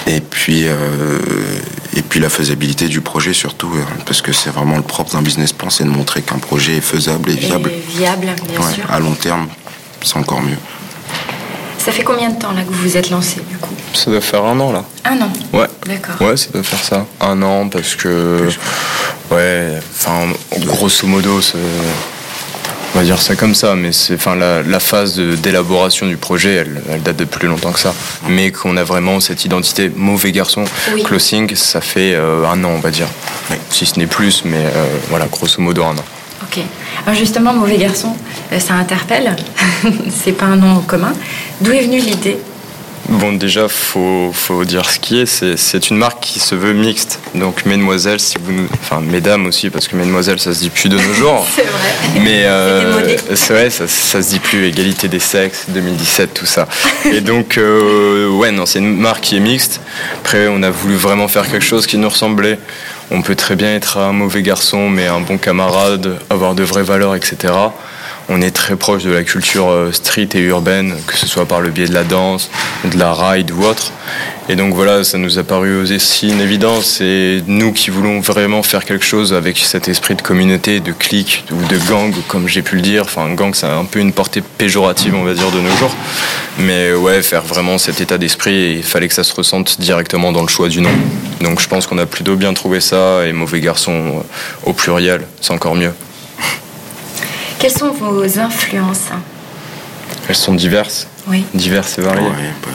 Et 0.07 0.19
puis, 0.19 0.63
euh, 0.67 1.19
et 1.95 2.01
puis 2.01 2.19
la 2.19 2.29
faisabilité 2.29 2.87
du 2.87 3.01
projet 3.01 3.33
surtout, 3.33 3.71
euh, 3.73 3.83
parce 4.05 4.21
que 4.21 4.33
c'est 4.33 4.49
vraiment 4.49 4.75
le 4.75 4.81
propre 4.83 5.13
d'un 5.13 5.21
business 5.21 5.53
plan, 5.53 5.69
c'est 5.69 5.85
de 5.85 5.89
montrer 5.89 6.21
qu'un 6.21 6.39
projet 6.39 6.77
est 6.77 6.81
faisable 6.81 7.29
et 7.29 7.35
viable. 7.35 7.71
Et 7.71 7.97
viable, 7.97 8.27
bien 8.49 8.71
sûr. 8.71 8.83
À 8.91 8.99
long 8.99 9.13
terme, 9.13 9.47
c'est 10.03 10.17
encore 10.17 10.41
mieux. 10.41 10.57
Ça 11.77 11.91
fait 11.91 12.03
combien 12.03 12.29
de 12.29 12.39
temps 12.39 12.51
là 12.53 12.61
que 12.63 12.69
vous 12.69 12.81
vous 12.81 12.97
êtes 12.97 13.09
lancé 13.09 13.41
du 13.49 13.57
coup? 13.57 13.73
Ça 13.93 14.09
doit 14.09 14.21
faire 14.21 14.43
un 14.45 14.59
an 14.59 14.71
là. 14.71 14.83
Un 15.05 15.21
an? 15.21 15.31
Ouais. 15.51 15.67
D'accord. 15.85 16.27
Ouais, 16.27 16.37
ça 16.37 16.49
doit 16.53 16.63
faire 16.63 16.83
ça. 16.83 17.05
Un 17.19 17.41
an 17.41 17.67
parce 17.67 17.95
que. 17.95 18.47
Ouais, 19.31 19.79
enfin, 19.93 20.27
grosso 20.59 21.07
modo, 21.07 21.41
on 22.93 22.99
va 22.99 23.03
dire 23.03 23.21
ça 23.21 23.35
comme 23.35 23.55
ça, 23.55 23.75
mais 23.75 23.91
c'est, 23.91 24.15
enfin, 24.15 24.35
la, 24.35 24.79
phase 24.79 25.17
d'élaboration 25.17 26.07
du 26.07 26.17
projet, 26.17 26.65
elle, 26.89 27.01
date 27.01 27.17
de 27.17 27.25
plus 27.25 27.47
longtemps 27.47 27.71
que 27.71 27.79
ça. 27.79 27.93
Mais 28.29 28.51
qu'on 28.51 28.77
a 28.77 28.83
vraiment 28.83 29.19
cette 29.19 29.45
identité 29.45 29.91
mauvais 29.95 30.31
garçon, 30.31 30.65
closing, 31.03 31.55
ça 31.55 31.81
fait 31.81 32.13
euh, 32.13 32.45
un 32.47 32.63
an, 32.63 32.69
on 32.75 32.79
va 32.79 32.91
dire. 32.91 33.07
Si 33.69 33.85
ce 33.85 33.97
n'est 33.99 34.07
plus, 34.07 34.43
mais 34.45 34.57
euh, 34.57 34.85
voilà, 35.09 35.25
grosso 35.25 35.61
modo 35.61 35.83
un 35.83 35.97
an. 35.97 36.05
Ok. 36.43 36.63
Alors 37.05 37.17
justement, 37.17 37.53
mauvais 37.53 37.77
garçon, 37.77 38.15
euh, 38.51 38.59
ça 38.59 38.75
interpelle. 38.75 39.35
c'est 40.09 40.33
pas 40.33 40.45
un 40.45 40.57
nom 40.57 40.81
commun. 40.81 41.13
D'où 41.61 41.71
est 41.71 41.81
venue 41.81 41.99
l'idée 41.99 42.37
Bon, 43.09 43.33
déjà, 43.33 43.67
faut, 43.67 44.31
faut 44.33 44.63
dire 44.63 44.89
ce 44.89 44.97
qui 44.97 45.19
est. 45.19 45.25
C'est 45.25 45.89
une 45.89 45.97
marque 45.97 46.21
qui 46.21 46.39
se 46.39 46.55
veut 46.55 46.73
mixte. 46.73 47.19
Donc, 47.35 47.65
mesdemoiselles, 47.65 48.19
si 48.19 48.35
vous 48.41 48.53
nous... 48.53 48.67
Enfin, 48.81 49.01
mesdames 49.01 49.45
aussi, 49.45 49.69
parce 49.69 49.87
que 49.87 49.95
mesdemoiselles, 49.95 50.39
ça 50.39 50.53
se 50.53 50.59
dit 50.59 50.69
plus 50.69 50.87
de 50.87 50.97
nos 50.97 51.13
jours. 51.13 51.45
c'est 51.55 51.63
vrai. 51.63 52.21
Mais 52.23 52.45
euh, 52.45 53.17
c'est 53.35 53.53
vrai, 53.53 53.69
ça, 53.69 53.87
ça, 53.87 54.21
se 54.21 54.29
dit 54.29 54.39
plus. 54.39 54.67
Égalité 54.67 55.09
des 55.09 55.19
sexes, 55.19 55.65
2017, 55.67 56.33
tout 56.33 56.45
ça. 56.45 56.67
Et 57.11 57.19
donc, 57.19 57.57
euh, 57.57 58.29
ouais, 58.29 58.51
non, 58.51 58.65
c'est 58.65 58.79
une 58.79 58.97
marque 58.97 59.21
qui 59.21 59.35
est 59.35 59.41
mixte. 59.41 59.81
Après, 60.21 60.47
on 60.47 60.63
a 60.63 60.69
voulu 60.69 60.95
vraiment 60.95 61.27
faire 61.27 61.49
quelque 61.49 61.65
chose 61.65 61.85
qui 61.87 61.97
nous 61.97 62.09
ressemblait. 62.09 62.57
On 63.11 63.21
peut 63.21 63.35
très 63.35 63.57
bien 63.57 63.75
être 63.75 63.97
un 63.97 64.13
mauvais 64.13 64.41
garçon, 64.41 64.89
mais 64.89 65.07
un 65.07 65.19
bon 65.19 65.37
camarade, 65.37 66.19
avoir 66.29 66.55
de 66.55 66.63
vraies 66.63 66.83
valeurs, 66.83 67.15
etc 67.15 67.53
on 68.29 68.41
est 68.41 68.51
très 68.51 68.75
proche 68.75 69.03
de 69.03 69.11
la 69.11 69.23
culture 69.23 69.69
euh, 69.69 69.91
street 69.91 70.29
et 70.33 70.39
urbaine, 70.39 70.95
que 71.07 71.15
ce 71.17 71.27
soit 71.27 71.45
par 71.45 71.61
le 71.61 71.69
biais 71.69 71.87
de 71.87 71.93
la 71.93 72.03
danse, 72.03 72.49
de 72.85 72.97
la 72.97 73.13
ride 73.13 73.51
ou 73.51 73.63
autre. 73.63 73.91
Et 74.49 74.55
donc 74.55 74.73
voilà, 74.73 75.05
ça 75.05 75.17
nous 75.17 75.39
a 75.39 75.43
paru 75.43 75.81
aussi 75.81 76.29
une 76.29 76.41
évidence. 76.41 76.97
C'est 76.97 77.41
nous 77.47 77.71
qui 77.71 77.91
voulons 77.91 78.19
vraiment 78.19 78.61
faire 78.61 78.83
quelque 78.83 79.05
chose 79.05 79.33
avec 79.33 79.57
cet 79.57 79.87
esprit 79.87 80.15
de 80.15 80.21
communauté, 80.21 80.81
de 80.81 80.91
clique 80.91 81.45
ou 81.51 81.63
de 81.65 81.77
gang, 81.89 82.13
comme 82.27 82.47
j'ai 82.47 82.61
pu 82.61 82.75
le 82.75 82.81
dire. 82.81 83.03
Enfin, 83.03 83.33
gang, 83.33 83.53
c'est 83.53 83.67
un 83.67 83.85
peu 83.85 83.99
une 83.99 84.11
portée 84.11 84.41
péjorative, 84.41 85.15
on 85.15 85.23
va 85.23 85.33
dire, 85.33 85.49
de 85.51 85.61
nos 85.61 85.75
jours. 85.77 85.95
Mais 86.59 86.93
ouais, 86.93 87.21
faire 87.21 87.43
vraiment 87.43 87.77
cet 87.77 88.01
état 88.01 88.17
d'esprit, 88.17 88.55
et 88.55 88.73
il 88.73 88.83
fallait 88.83 89.07
que 89.07 89.13
ça 89.13 89.23
se 89.23 89.33
ressente 89.33 89.79
directement 89.79 90.31
dans 90.31 90.41
le 90.41 90.49
choix 90.49 90.67
du 90.67 90.81
nom. 90.81 90.91
Donc 91.41 91.61
je 91.61 91.67
pense 91.67 91.87
qu'on 91.87 91.97
a 91.97 92.05
plutôt 92.05 92.35
bien 92.35 92.53
trouvé 92.53 92.81
ça, 92.81 93.25
et 93.25 93.31
mauvais 93.31 93.61
garçon 93.61 93.91
euh, 93.91 94.69
au 94.69 94.73
pluriel, 94.73 95.25
c'est 95.39 95.53
encore 95.53 95.75
mieux. 95.75 95.93
Quelles 97.63 97.71
sont 97.71 97.91
vos 97.91 98.39
influences 98.39 99.07
Elles 100.27 100.35
sont 100.35 100.53
diverses. 100.53 101.07
Oui. 101.27 101.45
Diverses 101.53 101.97
et 101.97 102.01
variées. 102.01 102.27
Bah, 102.27 102.69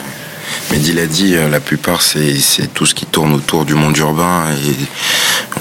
mais 0.71 0.79
il 0.79 0.95
l'a 0.95 1.05
dit, 1.05 1.35
euh, 1.35 1.47
la 1.47 1.59
plupart, 1.59 2.01
c'est 2.01 2.33
tout 2.73 2.87
ce 2.87 2.95
qui 2.95 3.05
tourne 3.05 3.33
autour 3.33 3.65
du 3.65 3.75
monde 3.75 3.95
urbain 3.97 4.45
et 4.51 4.75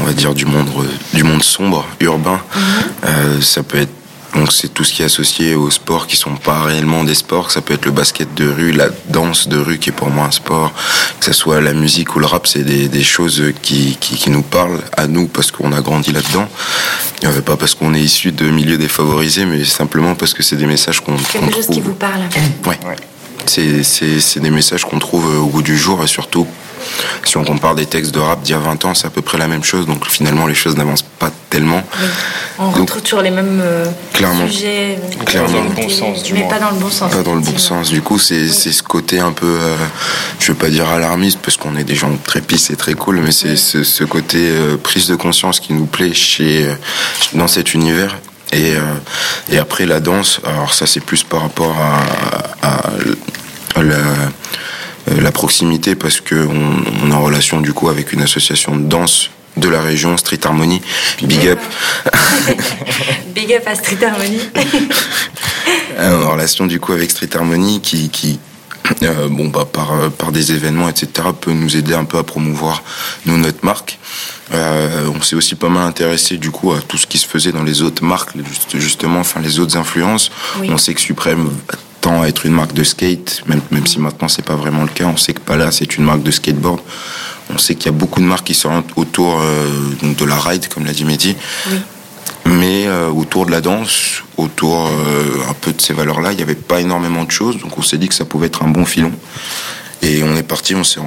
on 0.01 0.05
va 0.05 0.15
dire 0.15 0.33
du 0.33 0.47
monde, 0.47 0.71
du 1.13 1.25
monde 1.25 1.43
sombre, 1.43 1.87
urbain. 2.01 2.41
Mhm. 2.55 2.63
Euh, 3.05 3.41
ça 3.43 3.63
peut 3.63 3.81
être 3.81 3.93
donc 4.35 4.53
c'est 4.53 4.69
tout 4.69 4.85
ce 4.85 4.93
qui 4.93 5.03
est 5.03 5.07
associé 5.07 5.55
aux 5.55 5.71
sports 5.71 6.07
qui 6.07 6.17
sont 6.17 6.37
pas 6.37 6.63
réellement 6.63 7.03
des 7.05 7.15
sports. 7.15 7.51
Ça 7.51 7.61
peut 7.61 7.75
être 7.75 7.87
le 7.87 7.93
basket 7.93 8.35
de 8.35 8.49
rue, 8.49 8.73
la 8.73 8.89
danse 9.09 9.49
de 9.49 9.59
rue 9.59 9.79
qui 9.79 9.89
est 9.89 9.93
pour 9.93 10.11
moi 10.11 10.27
un 10.27 10.31
sport, 10.31 10.73
que 11.19 11.25
ce 11.27 11.33
soit 11.33 11.61
la 11.61 11.73
musique 11.73 12.15
ou 12.15 12.19
le 12.19 12.27
rap, 12.27 12.47
c'est 12.47 12.63
des, 12.63 12.89
des, 12.89 13.03
choses 13.03 13.43
qui, 13.63 13.97
qui, 14.01 14.17
qui, 14.17 14.31
nous 14.31 14.43
parlent 14.43 14.81
à 14.97 15.07
nous 15.07 15.27
parce 15.27 15.51
qu'on 15.51 15.73
a 15.73 15.81
grandi 15.81 16.13
là-dedans. 16.13 16.49
Pas 17.45 17.57
parce 17.57 17.75
qu'on 17.75 17.95
est 17.95 18.01
issu 18.01 18.33
de 18.33 18.51
milieux 18.51 18.79
défavorisés, 18.79 19.45
mais 19.47 19.65
simplement 19.65 20.15
parce 20.15 20.35
que 20.35 20.43
c'est 20.43 20.57
des 20.57 20.67
messages 20.67 21.01
qu'on 21.01 21.17
Quelque 21.17 21.55
chose 21.55 21.67
qui 21.67 21.81
vous 21.81 21.95
parle. 21.95 22.21
Ouais. 22.67 22.79
c'est 23.47 24.41
des 24.41 24.51
messages 24.51 24.85
qu'on 24.85 24.99
trouve 24.99 25.27
au 25.39 25.47
goût 25.47 25.63
du 25.63 25.77
jour 25.77 26.03
et 26.03 26.07
surtout 26.07 26.47
si 27.25 27.37
on 27.37 27.45
compare 27.45 27.75
des 27.75 27.87
textes 27.87 28.15
de 28.15 28.21
rap 28.21 28.43
d'il 28.43 28.53
y 28.53 28.55
a 28.55 28.59
20 28.59 28.85
ans, 28.85 28.95
c'est 28.95 29.07
à 29.07 29.11
peu 29.11 29.23
près 29.23 29.39
la 29.39 29.49
même 29.49 29.65
chose. 29.65 29.87
Donc 29.87 30.07
finalement, 30.07 30.47
les 30.47 30.55
choses 30.55 30.77
n'avancent 30.77 31.05
pas 31.19 31.31
tellement. 31.51 31.83
On 32.59 32.71
retrouve 32.71 33.03
toujours 33.03 33.23
les 33.23 33.31
mêmes 33.31 33.61
euh, 33.63 33.85
sujets. 34.47 34.99
Clairement. 35.25 35.59
Dans 35.59 35.65
le 35.65 35.71
bon 35.71 35.89
sens, 35.89 36.23
du 36.23 36.35
Mais 36.35 36.49
pas 36.49 36.59
dans 36.59 36.71
le 36.71 36.79
bon 36.79 36.91
sens. 36.91 37.13
Pas 37.13 37.23
dans 37.23 37.35
le 37.35 37.41
bon 37.41 37.59
sens. 37.59 37.91
Du 37.91 38.03
coup, 38.03 38.19
c'est 38.19 38.49
ce 38.49 38.83
côté 38.83 39.21
un 39.21 39.33
peu, 39.33 39.47
euh, 39.47 39.77
je 40.41 40.53
veux 40.53 40.59
pas 40.59 40.69
dire 40.69 40.89
alarmiste, 40.89 41.39
parce 41.43 41.57
qu'on 41.57 41.77
est 41.77 41.85
des 41.85 41.95
gens 41.95 42.11
très 42.25 42.41
pisses 42.41 42.71
et 42.71 42.77
très 42.77 42.95
cool, 42.95 43.21
mais 43.21 43.33
c'est 43.33 43.57
ce, 43.57 44.05
côté 44.05 44.39
euh, 44.39 44.77
prise 44.77 45.07
de 45.09 45.17
conscience 45.17 45.61
qui 45.61 45.73
nous 45.73 45.87
plaît 45.87 46.15
chez, 46.15 46.67
dans 47.35 47.49
cet 47.49 47.75
univers. 47.75 48.17
Et, 48.53 48.73
et 49.51 49.59
après 49.59 49.85
la 49.85 50.01
danse, 50.01 50.41
alors 50.43 50.73
ça 50.73 50.87
c'est 50.87 51.01
plus 51.01 51.23
par 51.23 51.43
rapport 51.43 51.77
à, 52.63 52.91
à 53.75 53.83
la 53.83 53.95
euh, 53.95 54.15
la 55.21 55.33
proximité 55.33 55.95
parce 55.95 56.21
que 56.21 56.35
on, 56.35 57.11
est 57.11 57.15
en 57.15 57.23
relation 57.23 57.61
du 57.61 57.73
coup 57.73 57.89
avec 57.89 58.13
une 58.13 58.23
association 58.23 58.77
de 58.77 58.85
danse 58.85 59.31
de 59.57 59.69
la 59.69 59.81
région, 59.81 60.17
Street 60.17 60.39
Harmony. 60.45 60.81
Big 61.23 61.49
up. 61.49 61.59
Big 63.35 63.53
up 63.53 63.63
à 63.67 63.75
Street 63.75 64.05
Harmony. 64.05 64.41
Euh, 65.99 66.23
en 66.23 66.33
relation 66.33 66.67
du 66.67 66.79
coup 66.79 66.93
avec 66.93 67.11
Street 67.11 67.29
Harmony 67.35 67.81
qui, 67.81 68.09
qui 68.09 68.39
euh, 69.03 69.29
bon, 69.29 69.49
bah, 69.49 69.67
par, 69.71 70.11
par 70.13 70.31
des 70.31 70.53
événements, 70.53 70.89
etc., 70.89 71.09
peut 71.39 71.51
nous 71.51 71.77
aider 71.77 71.93
un 71.93 72.05
peu 72.05 72.19
à 72.19 72.23
promouvoir 72.23 72.85
nous, 73.27 73.37
notre 73.37 73.65
marque. 73.65 73.99
on 74.53 75.21
s'est 75.21 75.35
aussi 75.35 75.57
pas 75.57 75.69
mal 75.69 75.83
intéressé 75.83 76.39
du 76.39 76.51
coup 76.53 76.73
à 76.73 76.81
tout 76.81 76.97
ce 76.97 77.07
qui 77.07 77.19
se 77.19 77.27
faisait 77.27 77.53
dans 77.53 77.65
les 77.65 77.83
autres 77.83 78.05
marques, 78.05 78.31
justement, 78.75 79.21
enfin 79.21 79.41
les 79.41 79.59
autres 79.59 79.77
influences. 79.77 80.31
On 80.63 80.79
sait 80.79 80.95
que 80.95 81.01
Supreme 81.01 81.51
à 82.09 82.29
être 82.29 82.47
une 82.47 82.53
marque 82.53 82.73
de 82.73 82.85
skate, 82.85 83.43
même, 83.47 83.61
même 83.71 83.87
si 83.87 83.99
maintenant 83.99 84.29
c'est 84.29 84.45
pas 84.45 84.57
vraiment 84.57 84.83
le 84.83 84.89
cas. 84.89 85.07
On 85.07 85.17
sait 85.17 85.33
que 85.33 85.41
Pala 85.41 85.71
c'est 85.71 85.97
une 85.97 86.05
marque 86.05 86.23
de 86.23 86.31
skateboard. 86.31 86.81
On 87.53 87.59
sait 87.59 87.75
qu'il 87.75 87.87
y 87.87 87.95
a 87.95 87.97
beaucoup 87.97 88.21
de 88.21 88.27
marques 88.27 88.47
qui 88.47 88.55
sont 88.55 88.83
autour 88.97 89.41
euh, 89.41 89.69
de 90.03 90.25
la 90.25 90.37
ride, 90.37 90.69
comme 90.69 90.85
l'a 90.85 90.93
dit 90.93 91.05
Mehdi. 91.05 91.37
Mais 92.47 92.87
euh, 92.87 93.09
autour 93.11 93.47
de 93.47 93.51
la 93.51 93.61
danse, 93.61 94.23
autour 94.37 94.87
euh, 94.87 95.51
un 95.51 95.55
peu 95.55 95.73
de 95.73 95.81
ces 95.81 95.93
valeurs-là, 95.93 96.33
il 96.33 96.37
n'y 96.37 96.43
avait 96.43 96.55
pas 96.55 96.81
énormément 96.81 97.25
de 97.25 97.31
choses. 97.31 97.59
Donc 97.59 97.77
on 97.79 97.83
s'est 97.83 97.99
dit 97.99 98.09
que 98.09 98.15
ça 98.15 98.25
pouvait 98.25 98.47
être 98.47 98.63
un 98.63 98.69
bon 98.69 98.85
filon. 98.85 99.13
Et 100.03 100.23
on 100.23 100.37
est 100.37 100.43
parti, 100.43 100.75
on 100.75 100.85
s'est, 100.85 101.01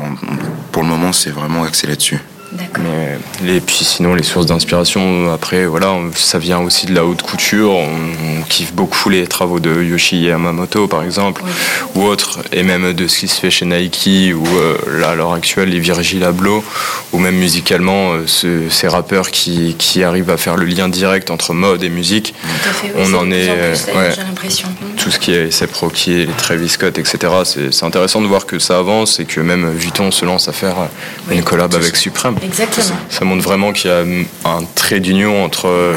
pour 0.72 0.84
le 0.84 0.90
moment, 0.90 1.14
c'est 1.14 1.32
vraiment 1.32 1.64
axé 1.64 1.88
là-dessus. 1.88 2.20
Et 3.48 3.60
puis 3.62 3.84
sinon, 3.84 4.14
les 4.14 4.24
sources 4.24 4.46
d'inspiration, 4.46 5.32
après, 5.32 5.66
voilà, 5.66 5.96
ça 6.16 6.38
vient 6.38 6.60
aussi 6.60 6.86
de 6.86 6.94
la 6.94 7.06
haute 7.06 7.22
couture. 7.22 7.72
On, 7.72 8.42
kiffe 8.50 8.74
beaucoup 8.74 9.10
les 9.10 9.28
travaux 9.28 9.60
de 9.60 9.84
Yoshi 9.84 10.24
Yamamoto, 10.24 10.88
par 10.88 11.04
exemple, 11.04 11.42
ou 11.96 12.04
autres, 12.04 12.40
et 12.52 12.64
même 12.64 12.92
de 12.92 13.08
ce 13.08 13.20
qui 13.20 13.28
se 13.28 13.40
fait 13.40 13.52
chez 13.52 13.66
Nike, 13.66 14.36
ou 14.36 14.46
euh, 14.46 14.78
là, 15.00 15.12
à 15.12 15.16
l'heure 15.16 15.34
actuelle, 15.34 15.70
les 15.70 15.80
Virgil 15.80 16.24
Abloh, 16.24 16.64
ou 17.14 17.20
même 17.20 17.36
musicalement, 17.36 18.14
euh, 18.14 18.70
ces 18.70 18.88
rappeurs 18.88 19.32
qui, 19.32 19.76
qui, 19.78 20.04
arrivent 20.04 20.32
à 20.32 20.38
faire 20.38 20.58
le 20.58 20.66
lien 20.66 20.90
direct 20.90 21.30
entre 21.30 21.54
mode 21.54 21.84
et 21.84 21.90
musique. 21.90 22.34
on 22.98 23.14
en 23.14 23.32
est. 23.32 23.50
ouais, 23.50 24.12
j'ai 24.16 24.24
l'impression. 24.24 24.68
Tout 25.02 25.10
ce 25.10 25.18
qui 25.18 25.32
est 25.32 25.50
Sep 25.50 25.74
Rocky, 25.74 26.28
les 26.28 26.28
Travis 26.28 26.70
Scott, 26.70 27.00
etc. 27.00 27.18
C'est 27.72 27.84
intéressant 27.84 28.22
de 28.22 28.28
voir 28.28 28.46
que 28.46 28.60
ça 28.60 28.78
avance 28.78 29.20
et 29.20 29.26
que 29.26 29.42
même 29.42 29.72
Vuitton 29.72 30.12
se 30.12 30.26
lance 30.26 30.48
à 30.48 30.52
faire 30.52 30.76
une 31.32 31.44
collab 31.44 31.74
avec 31.74 31.96
Supreme. 31.96 32.36
Exactement. 32.44 32.98
Ça 33.10 33.26
montre 33.26 33.42
vraiment 33.44 33.74
qu'il 33.74 33.90
y 33.90 33.94
a 33.94 34.02
un 34.48 34.64
trait 34.76 35.00
d'union 35.00 35.44
entre 35.44 35.96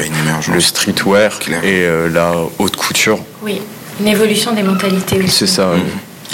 le 0.50 0.60
streetwear 0.60 1.38
et 1.62 1.84
euh, 1.84 2.08
la 2.08 2.32
haute 2.58 2.76
couture. 2.76 3.18
Oui, 3.42 3.60
une 4.00 4.08
évolution 4.08 4.52
des 4.52 4.62
mentalités 4.62 5.18
aussi. 5.18 5.46
C'est 5.46 5.46
ça. 5.48 5.72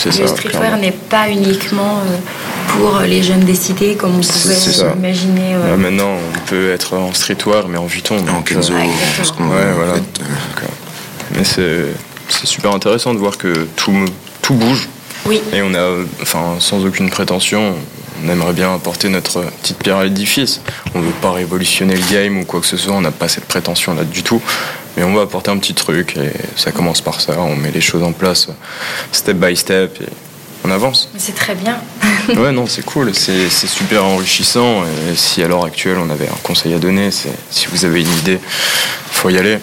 le 0.05 0.27
streetwear 0.29 0.77
n'est 0.77 0.93
pas 0.93 1.29
uniquement 1.29 1.99
euh, 1.99 2.17
pour 2.69 3.01
les 3.01 3.25
jeunes 3.25 3.41
décidés 3.41 3.97
comme 3.97 4.17
on 4.17 4.21
pouvait 4.21 4.95
imaginer. 4.97 5.55
Euh. 5.55 5.77
maintenant, 5.77 6.13
on 6.13 6.49
peut 6.49 6.71
être 6.71 6.97
en 6.97 7.13
streetwear 7.13 7.67
mais 7.67 7.79
en 7.79 7.87
Vuitton. 7.87 8.19
En 8.29 8.43
Kenzo. 8.43 8.75
Ouais, 8.75 8.87
voilà. 9.75 9.95
mais 11.35 11.43
c'est 11.43 11.87
super 12.33 12.73
intéressant 12.73 13.15
de 13.15 13.19
voir 13.19 13.39
que 13.39 13.67
tout, 13.77 14.05
tout 14.43 14.55
bouge. 14.55 14.89
Oui. 15.27 15.41
Et 15.53 15.63
on 15.63 15.75
a, 15.75 16.05
enfin, 16.23 16.57
sans 16.59 16.85
aucune 16.85 17.11
prétention, 17.11 17.75
on 18.25 18.29
aimerait 18.29 18.53
bien 18.53 18.75
apporter 18.75 19.09
notre 19.09 19.43
petite 19.63 19.79
pierre 19.79 19.97
à 19.97 20.05
l'édifice. 20.05 20.61
On 20.95 21.01
ne 21.01 21.07
veut 21.07 21.13
pas 21.21 21.33
révolutionner 21.33 21.95
le 21.95 22.13
game 22.13 22.39
ou 22.39 22.45
quoi 22.45 22.61
que 22.61 22.67
ce 22.67 22.77
soit, 22.77 22.95
on 22.95 23.01
n'a 23.01 23.11
pas 23.11 23.29
cette 23.29 23.47
prétention 23.47 23.95
là 23.95 24.05
du 24.05 24.23
tout. 24.23 24.41
Mais 24.97 25.05
on 25.05 25.15
va 25.15 25.23
apporter 25.23 25.51
un 25.51 25.59
petit 25.59 25.75
truc 25.75 26.17
et 26.17 26.33
ça 26.57 26.73
commence 26.73 27.01
par 27.01 27.21
ça. 27.21 27.39
On 27.39 27.57
met 27.57 27.71
les 27.71 27.81
choses 27.81 28.03
en 28.03 28.13
place 28.13 28.49
step 29.13 29.37
by 29.37 29.57
step 29.57 30.01
et 30.03 30.07
on 30.65 30.71
avance. 30.71 31.09
C'est 31.17 31.35
très 31.35 31.55
bien. 31.55 31.79
ouais, 32.37 32.53
non, 32.53 32.67
c'est 32.67 32.85
cool, 32.85 33.15
c'est 33.15 33.49
super 33.51 34.05
enrichissant. 34.05 34.85
Et 34.85 35.17
si 35.17 35.43
à 35.43 35.49
l'heure 35.49 35.65
actuelle 35.65 35.99
on 35.99 36.11
avait 36.11 36.29
un 36.29 36.39
conseil 36.43 36.75
à 36.75 36.79
donner, 36.79 37.11
c'est 37.11 37.33
si 37.51 37.67
vous 37.69 37.85
avez 37.85 38.01
une 38.01 38.19
idée, 38.19 38.39
faut 39.11 39.31
y 39.31 39.39
aller 39.39 39.59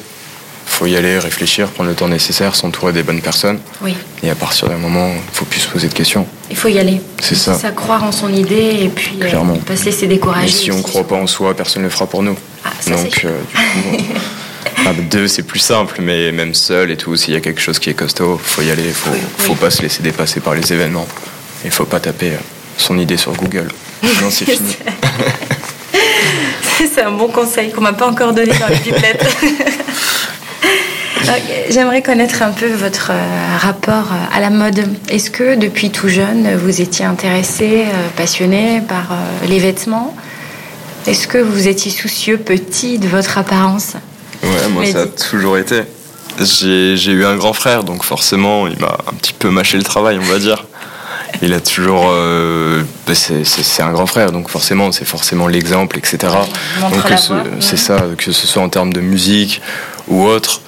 faut 0.77 0.85
y 0.85 0.95
aller, 0.95 1.17
réfléchir, 1.17 1.69
prendre 1.69 1.89
le 1.89 1.95
temps 1.95 2.07
nécessaire, 2.07 2.55
s'entourer 2.55 2.93
des 2.93 3.01
bonnes 3.01 3.21
personnes. 3.21 3.59
Oui. 3.81 3.95
Et 4.21 4.29
à 4.29 4.35
partir 4.35 4.69
d'un 4.69 4.77
moment, 4.77 5.11
il 5.11 5.35
faut 5.35 5.45
plus 5.45 5.61
se 5.61 5.67
poser 5.67 5.87
de 5.87 5.93
questions. 5.93 6.27
Il 6.51 6.55
faut 6.55 6.67
y 6.67 6.77
aller. 6.77 7.01
C'est 7.19 7.33
ça. 7.33 7.55
ça. 7.55 7.71
Croire 7.71 8.03
en 8.03 8.11
son 8.11 8.31
idée 8.31 8.77
et 8.81 8.89
puis 8.89 9.17
euh, 9.19 9.27
Clairement. 9.27 9.57
pas 9.57 9.75
se 9.75 9.85
laisser 9.85 10.05
décourager. 10.05 10.45
Et 10.45 10.51
si 10.51 10.71
on 10.71 10.77
ne 10.77 10.83
croit 10.83 11.07
pas 11.07 11.15
en 11.15 11.25
soi, 11.25 11.55
personne 11.55 11.81
ne 11.81 11.87
le 11.87 11.91
fera 11.91 12.05
pour 12.05 12.21
nous. 12.21 12.37
Ah, 12.63 12.69
ça 12.79 12.91
Donc, 12.91 13.25
euh, 13.25 13.39
du 13.49 13.57
coup, 14.03 14.13
ah, 14.85 14.93
deux, 15.09 15.27
c'est 15.27 15.41
plus 15.41 15.57
simple, 15.57 15.95
mais 15.99 16.31
même 16.31 16.53
seul 16.53 16.91
et 16.91 16.97
tout, 16.97 17.15
s'il 17.15 17.33
y 17.33 17.37
a 17.37 17.41
quelque 17.41 17.59
chose 17.59 17.79
qui 17.79 17.89
est 17.89 17.95
costaud, 17.95 18.39
faut 18.41 18.61
y 18.61 18.69
aller. 18.69 18.85
Il 18.85 18.93
faut, 18.93 19.09
faut 19.39 19.55
pas 19.55 19.71
se 19.71 19.81
laisser 19.81 20.03
dépasser 20.03 20.41
par 20.41 20.53
les 20.53 20.71
événements. 20.73 21.07
Il 21.65 21.71
faut 21.71 21.85
pas 21.85 21.99
taper 21.99 22.33
euh, 22.33 22.39
son 22.77 22.99
idée 22.99 23.17
sur 23.17 23.33
Google. 23.33 23.69
non, 24.03 24.29
c'est 24.29 24.45
fini. 24.45 24.77
c'est 26.93 27.01
un 27.01 27.11
bon 27.13 27.29
conseil 27.29 27.71
qu'on 27.71 27.81
m'a 27.81 27.93
pas 27.93 28.09
encore 28.09 28.31
donné 28.31 28.51
dans 28.59 28.67
les 28.67 28.77
pipelettes. 28.77 29.25
J'aimerais 31.69 32.01
connaître 32.01 32.41
un 32.41 32.51
peu 32.51 32.67
votre 32.67 33.11
euh, 33.11 33.57
rapport 33.57 34.11
euh, 34.11 34.35
à 34.35 34.39
la 34.39 34.49
mode. 34.49 34.79
Est-ce 35.09 35.29
que 35.29 35.55
depuis 35.55 35.89
tout 35.89 36.07
jeune, 36.07 36.55
vous 36.55 36.81
étiez 36.81 37.05
intéressé, 37.05 37.83
euh, 37.85 38.07
passionné 38.15 38.81
par 38.87 39.17
les 39.47 39.59
vêtements? 39.59 40.15
Est-ce 41.05 41.27
que 41.27 41.37
vous 41.37 41.67
étiez 41.67 41.91
soucieux, 41.91 42.37
petit, 42.37 42.97
de 42.99 43.07
votre 43.07 43.37
apparence? 43.37 43.93
Ouais, 44.43 44.69
moi 44.69 44.85
ça 44.85 45.01
a 45.01 45.05
toujours 45.07 45.57
été. 45.57 45.81
J'ai 46.39 47.11
eu 47.11 47.25
un 47.25 47.35
grand 47.35 47.53
frère, 47.53 47.83
donc 47.83 48.03
forcément, 48.03 48.67
il 48.67 48.79
m'a 48.79 48.97
un 49.07 49.13
petit 49.13 49.33
peu 49.33 49.49
mâché 49.49 49.77
le 49.77 49.83
travail, 49.83 50.17
on 50.21 50.25
va 50.25 50.39
dire. 50.39 50.65
Il 51.41 51.53
a 51.53 51.59
toujours. 51.59 52.11
Bah, 53.07 53.13
c'est 53.15 53.81
un 53.81 53.91
grand 53.91 54.05
frère, 54.05 54.31
donc 54.31 54.49
forcément, 54.49 54.91
c'est 54.91 55.05
forcément 55.05 55.47
l'exemple, 55.47 55.97
etc. 55.97 56.33
Donc 56.81 57.03
c'est 57.59 57.77
ça, 57.77 58.03
que 58.17 58.31
ce 58.31 58.47
soit 58.47 58.61
en 58.61 58.69
termes 58.69 58.93
de 58.93 59.01
musique 59.01 59.61
ou 60.07 60.25
autre. 60.25 60.61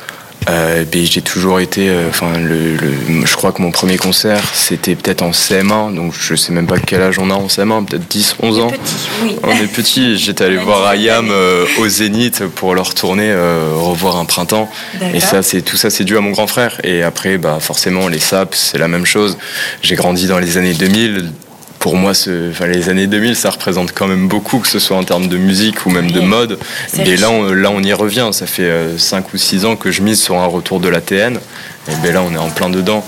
Euh, 0.50 0.86
j'ai 0.94 1.22
toujours 1.22 1.60
été, 1.60 1.90
euh, 1.90 2.10
enfin, 2.10 2.38
le, 2.38 2.76
je 3.24 3.36
crois 3.36 3.52
que 3.52 3.62
mon 3.62 3.72
premier 3.72 3.98
concert, 3.98 4.42
c'était 4.54 4.96
peut-être 4.96 5.22
en 5.22 5.32
CM1, 5.32 5.94
donc 5.94 6.14
je 6.20 6.36
sais 6.36 6.52
même 6.52 6.66
pas 6.66 6.80
quel 6.80 7.02
âge 7.02 7.20
on 7.20 7.30
a 7.30 7.36
en 7.36 7.48
CM1, 7.48 7.86
peut-être 7.86 8.08
10, 8.08 8.36
11 8.42 8.60
ans. 8.60 8.72
On 9.44 9.52
est 9.52 9.68
petit. 9.68 10.18
J'étais 10.18 10.46
allé 10.46 10.58
voir 10.58 10.88
Ayam 10.88 11.30
euh, 11.30 11.66
au 11.80 11.88
Zénith 11.88 12.44
pour 12.56 12.74
leur 12.74 12.96
tourner, 12.96 13.34
revoir 13.76 14.18
un 14.18 14.26
printemps. 14.26 14.70
Et 15.14 15.20
ça, 15.20 15.44
c'est 15.44 15.62
tout 15.62 15.78
ça, 15.78 15.90
c'est 15.90 16.04
dû 16.04 16.18
à 16.18 16.22
mon 16.22 16.32
grand 16.32 16.48
frère. 16.48 16.80
Et 16.84 17.04
après, 17.04 17.38
bah, 17.38 17.60
forcément, 17.60 18.08
les 18.08 18.20
saps, 18.20 18.58
c'est 18.58 18.78
la 18.78 18.88
même 18.88 19.06
chose. 19.06 19.38
J'ai 19.82 19.96
grandi 19.96 20.28
dans 20.28 20.40
les 20.40 20.58
années 20.58 20.74
2000 20.74 21.32
pour 21.80 21.96
moi, 21.96 22.14
ce, 22.14 22.52
enfin, 22.52 22.68
les 22.68 22.90
années 22.90 23.08
2000, 23.08 23.36
ça 23.36 23.50
représente 23.50 23.94
quand 23.94 24.08
même 24.08 24.28
beaucoup, 24.28 24.60
que 24.60 24.68
ce 24.68 24.80
soit 24.80 24.98
en 24.98 25.04
termes 25.04 25.28
de 25.28 25.38
musique 25.38 25.86
ou 25.86 25.90
même 25.90 26.12
de 26.12 26.20
mode. 26.20 26.60
Et 27.06 27.16
là 27.16 27.32
on, 27.32 27.52
là, 27.54 27.72
on 27.72 27.82
y 27.82 27.94
revient. 27.94 28.30
Ça 28.34 28.46
fait 28.46 28.70
5 28.98 29.18
euh, 29.18 29.28
ou 29.34 29.38
6 29.38 29.66
ans 29.66 29.76
que 29.76 29.90
je 29.90 30.02
mise 30.02 30.22
sur 30.22 30.38
un 30.38 30.46
retour 30.46 30.80
de 30.80 30.90
la 30.90 31.00
TN. 31.00 31.40
Et 31.88 31.96
bien 32.04 32.12
là, 32.12 32.22
on 32.22 32.34
est 32.34 32.38
en 32.38 32.50
plein 32.50 32.70
dedans. 32.70 33.06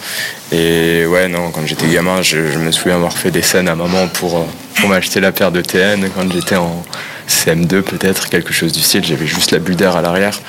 Et 0.51 1.05
ouais, 1.05 1.27
non, 1.27 1.51
quand 1.51 1.65
j'étais 1.65 1.87
gamin, 1.87 2.21
je, 2.21 2.37
me 2.37 2.71
souviens 2.71 2.95
avoir 2.95 3.13
fait 3.13 3.31
des 3.31 3.41
scènes 3.41 3.67
à 3.67 3.75
maman 3.75 4.07
pour, 4.07 4.37
euh, 4.37 4.45
pour 4.75 4.89
m'acheter 4.89 5.19
la 5.19 5.31
paire 5.31 5.51
de 5.51 5.61
TN 5.61 6.09
quand 6.15 6.31
j'étais 6.31 6.55
en 6.55 6.83
CM2, 7.31 7.81
peut-être, 7.81 8.29
quelque 8.29 8.53
chose 8.53 8.71
du 8.71 8.81
style. 8.81 9.03
J'avais 9.03 9.27
juste 9.27 9.51
la 9.51 9.59
bulle 9.59 9.75
d'air 9.75 9.95
à 9.95 10.01
l'arrière. 10.01 10.39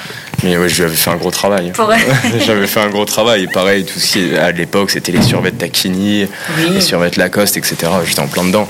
Mais 0.42 0.56
ouais, 0.56 0.68
j'avais 0.68 0.94
fait 0.94 1.10
un 1.10 1.16
gros 1.16 1.30
travail. 1.30 1.72
j'avais 2.46 2.66
fait 2.66 2.80
un 2.80 2.90
gros 2.90 3.04
travail. 3.04 3.46
Pareil, 3.46 3.84
tout 3.84 3.98
ce 3.98 4.12
qui, 4.12 4.36
à 4.36 4.50
l'époque, 4.50 4.90
c'était 4.90 5.12
les 5.12 5.22
survêtements 5.22 5.60
Takini, 5.60 6.26
les 6.70 6.80
survêtements 6.80 7.22
Lacoste, 7.24 7.56
etc. 7.56 7.76
J'étais 8.06 8.20
en 8.20 8.26
plein 8.26 8.44
dedans. 8.44 8.66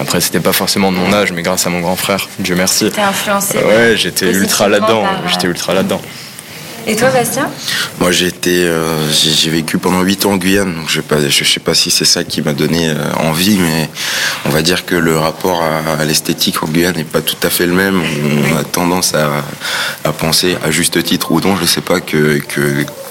Après, 0.00 0.20
c'était 0.20 0.40
pas 0.40 0.52
forcément 0.52 0.90
de 0.90 0.96
mon 0.96 1.12
âge, 1.12 1.30
mais 1.32 1.42
grâce 1.42 1.66
à 1.66 1.70
mon 1.70 1.80
grand 1.80 1.94
frère, 1.94 2.28
Dieu 2.40 2.56
merci. 2.56 2.90
T'es 2.90 3.00
influencé. 3.02 3.58
Ouais, 3.58 3.94
j'étais 3.96 4.32
ultra 4.32 4.68
là-dedans. 4.68 5.04
J'étais 5.30 5.46
ultra 5.46 5.74
là-dedans. 5.74 6.00
Et 6.86 6.96
toi, 6.96 7.10
Bastien 7.10 7.48
Moi, 8.00 8.10
j'ai 8.10 8.26
été, 8.26 8.64
euh, 8.64 9.08
j'ai 9.12 9.50
vécu 9.50 9.78
pendant 9.78 10.02
8 10.02 10.26
ans 10.26 10.32
en 10.32 10.36
Guyane, 10.36 10.74
donc 10.74 10.88
je 10.88 11.00
je 11.28 11.44
sais 11.44 11.60
pas 11.60 11.74
si 11.74 11.90
c'est 11.90 12.04
ça 12.04 12.24
qui 12.24 12.42
m'a 12.42 12.54
donné 12.54 12.90
euh, 12.90 12.94
envie, 13.20 13.56
mais 13.58 13.88
on 14.46 14.50
va 14.50 14.62
dire 14.62 14.84
que 14.84 14.96
le 14.96 15.16
rapport 15.16 15.62
à, 15.62 16.04
l'esthétique 16.04 16.62
en 16.62 16.66
Guyane 16.66 16.96
n'est 16.96 17.04
pas 17.04 17.20
tout 17.20 17.36
à 17.44 17.50
fait 17.50 17.66
le 17.66 17.72
même. 17.72 18.02
On 18.02 18.56
a 18.56 18.64
tendance 18.64 19.14
à, 19.14 20.12
penser, 20.12 20.56
à 20.64 20.70
juste 20.70 21.02
titre 21.04 21.30
ou 21.30 21.40
non, 21.40 21.56
je 21.56 21.64
sais 21.66 21.80
pas, 21.80 22.00
que, 22.00 22.40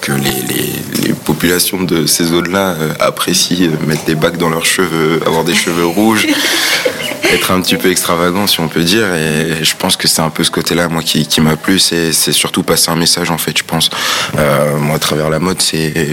que 0.02 0.12
les, 0.12 0.30
les, 1.06 1.14
populations 1.14 1.84
de 1.84 2.06
ces 2.06 2.24
zones-là 2.24 2.74
euh, 2.78 2.92
apprécient 2.98 3.70
mettre 3.86 4.04
des 4.04 4.16
bacs 4.16 4.36
dans 4.36 4.50
leurs 4.50 4.66
cheveux, 4.66 5.20
avoir 5.24 5.44
des 5.44 5.54
cheveux 5.54 5.86
rouges. 5.98 6.26
être 7.30 7.52
un 7.52 7.60
petit 7.60 7.76
peu 7.76 7.90
extravagant 7.90 8.46
si 8.46 8.60
on 8.60 8.68
peut 8.68 8.82
dire. 8.82 9.06
Et 9.14 9.64
je 9.64 9.76
pense 9.76 9.96
que 9.96 10.08
c'est 10.08 10.20
un 10.20 10.30
peu 10.30 10.42
ce 10.42 10.50
côté-là 10.50 10.88
moi 10.88 11.02
qui, 11.02 11.26
qui 11.26 11.40
m'a 11.40 11.56
plu. 11.56 11.78
C'est 11.78 12.12
surtout 12.12 12.64
passer 12.64 12.90
un 12.90 12.96
message 12.96 13.30
en 13.30 13.38
fait 13.38 13.56
je 13.56 13.64
pense. 13.64 13.88
Euh, 14.36 14.76
moi 14.78 14.96
à 14.96 14.98
travers 14.98 15.30
la 15.30 15.38
mode 15.38 15.62
c'est 15.62 16.12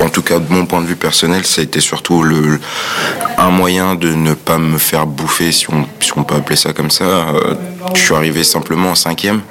en 0.00 0.08
tout 0.08 0.22
cas 0.22 0.38
de 0.38 0.52
mon 0.52 0.66
point 0.66 0.80
de 0.80 0.86
vue 0.86 0.96
personnel 0.96 1.46
ça 1.46 1.60
a 1.60 1.64
été 1.64 1.80
surtout 1.80 2.24
le 2.24 2.58
un 3.38 3.50
moyen 3.50 3.94
de 3.94 4.08
ne 4.08 4.34
pas 4.34 4.58
me 4.58 4.78
faire 4.78 5.06
bouffer 5.06 5.52
si 5.52 5.70
on, 5.70 5.86
si 6.00 6.12
on 6.16 6.24
peut 6.24 6.34
appeler 6.34 6.56
ça 6.56 6.72
comme 6.72 6.90
ça. 6.90 7.04
Euh, 7.04 7.54
je 7.94 8.00
suis 8.00 8.14
arrivé 8.14 8.42
simplement 8.44 8.90
en 8.90 8.94
cinquième. 8.94 9.42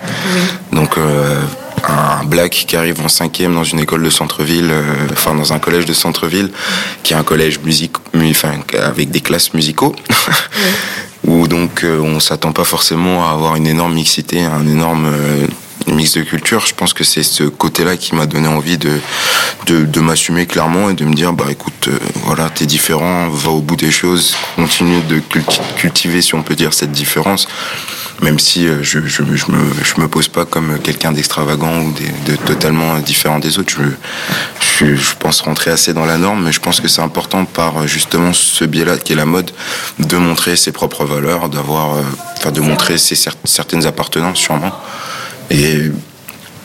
Donc 0.72 0.98
euh, 0.98 1.39
un 1.88 2.24
black 2.24 2.52
qui 2.68 2.75
arrive 2.75 3.02
en 3.02 3.10
cinquième 3.10 3.54
dans 3.54 3.63
une 3.63 3.80
école 3.80 4.04
de 4.04 4.10
centre-ville, 4.10 4.70
euh, 4.72 5.08
enfin 5.12 5.36
dans 5.36 5.54
un 5.54 5.60
collège 5.60 5.86
de 5.86 5.94
centre-ville, 5.94 6.52
qui 7.04 7.13
est 7.13 7.16
un 7.16 7.24
collège 7.24 7.60
musique, 7.60 7.94
enfin 8.16 8.54
avec 8.82 9.12
des 9.12 9.22
classes 9.22 9.54
musicaux, 9.54 9.96
où 11.28 11.48
donc 11.48 11.84
euh, 11.84 12.00
on 12.00 12.20
s'attend 12.20 12.52
pas 12.52 12.63
forcément 12.63 13.28
à 13.28 13.34
avoir 13.34 13.56
une 13.56 13.68
énorme 13.68 13.94
mixité, 13.94 14.44
un 14.44 14.66
énorme 14.68 15.06
euh, 15.06 15.48
mix 15.88 16.13
de 16.13 16.22
culture. 16.22 16.66
Je 16.66 16.74
pense 16.74 16.94
que 16.94 17.04
c'est 17.04 17.24
ce 17.24 17.44
côté-là 17.44 17.98
qui 17.98 18.16
m'a 18.16 18.25
donné 18.25 18.48
envie 18.48 18.78
de 18.78 19.00
de, 19.66 19.86
de 19.86 20.00
m'assumer 20.02 20.46
clairement 20.46 20.90
et 20.90 20.94
de 20.94 21.06
me 21.06 21.13
dire 21.13 21.34
bah 21.34 21.46
écoute, 21.50 21.90
voilà, 22.25 22.50
t'es 22.50 22.66
différent, 22.66 23.30
va 23.30 23.52
au 23.52 23.62
bout 23.62 23.75
des 23.75 23.92
choses, 23.92 24.36
continue 24.56 25.02
de 25.02 25.22
cultiver, 25.78 26.22
si 26.22 26.36
on 26.36 26.44
peut 26.44 26.56
dire, 26.56 26.74
cette 26.74 26.92
différence 26.92 27.48
même 28.24 28.39
si 28.39 28.68
euh, 28.68 28.82
je, 28.82 29.00
je, 29.06 29.22
me, 29.22 29.36
je 29.36 30.01
me 30.01 30.08
pose 30.08 30.30
pas 30.30 30.46
comme 30.46 30.80
quelqu'un 30.80 31.12
d'extravagant 31.12 31.82
ou 31.82 31.94
de, 32.25 32.36
totalement 32.38 32.98
différent 33.00 33.39
des 33.39 33.60
autres. 33.60 33.74
Je, 33.74 34.96
je, 34.96 35.15
pense 35.20 35.42
rentrer 35.42 35.72
assez 35.72 35.94
dans 35.94 36.06
la 36.06 36.18
norme, 36.18 36.44
mais 36.44 36.51
je 36.51 36.60
pense 36.60 36.80
que 36.80 36.88
c'est 36.88 37.01
important 37.01 37.46
par 37.46 37.88
justement 37.88 38.34
ce 38.34 38.65
biais-là 38.65 38.98
qui 38.98 39.13
est 39.13 39.15
la 39.15 39.25
mode 39.25 39.51
de 40.00 40.18
montrer 40.18 40.56
ses 40.56 40.72
propres 40.72 41.06
valeurs, 41.06 41.50
d'avoir, 41.50 41.96
euh, 41.96 42.01
enfin 42.38 42.51
de 42.51 42.62
montrer 42.62 42.98
ses 42.98 43.15
certaines 43.44 43.86
appartenances 43.86 44.39
sûrement. 44.39 44.72
Et 45.51 45.92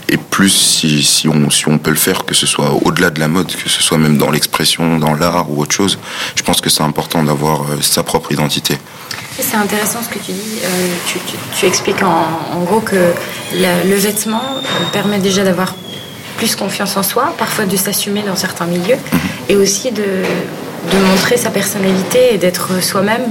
et 0.08 0.16
plus 0.16 0.50
si, 0.50 1.02
si, 1.02 1.28
on, 1.28 1.50
si 1.50 1.68
on 1.68 1.78
peut 1.78 1.90
le 1.90 1.96
faire, 1.96 2.24
que 2.24 2.34
ce 2.34 2.46
soit 2.46 2.70
au-delà 2.84 3.10
de 3.10 3.20
la 3.20 3.28
mode, 3.28 3.54
que 3.54 3.68
ce 3.68 3.82
soit 3.82 3.98
même 3.98 4.16
dans 4.16 4.30
l'expression, 4.30 4.98
dans 4.98 5.14
l'art 5.14 5.50
ou 5.50 5.60
autre 5.60 5.74
chose, 5.74 5.98
je 6.34 6.42
pense 6.42 6.60
que 6.60 6.70
c'est 6.70 6.82
important 6.82 7.22
d'avoir 7.22 7.62
euh, 7.62 7.80
sa 7.80 8.02
propre 8.02 8.32
identité. 8.32 8.78
C'est 9.38 9.56
intéressant 9.56 10.00
ce 10.02 10.08
que 10.08 10.18
tu 10.18 10.32
dis. 10.32 10.58
Euh, 10.64 10.88
tu, 11.06 11.18
tu, 11.56 11.66
expliques 11.66 12.02
en, 12.02 12.26
en, 12.56 12.64
gros 12.64 12.80
que 12.80 13.12
le 13.52 13.94
vêtement 13.94 14.42
permet 14.92 15.18
déjà 15.18 15.44
d'avoir 15.44 15.74
plus 16.38 16.56
confiance 16.56 16.96
en 16.96 17.02
soi, 17.02 17.34
parfois 17.38 17.66
de 17.66 17.76
s'assumer 17.76 18.22
dans 18.22 18.36
certains 18.36 18.66
milieux, 18.66 18.96
mhm. 18.96 19.20
et 19.48 19.56
aussi 19.56 19.92
de, 19.92 20.02
de 20.02 20.98
montrer 21.10 21.36
sa 21.36 21.50
personnalité 21.50 22.34
et 22.34 22.38
d'être 22.38 22.82
soi-même 22.82 23.22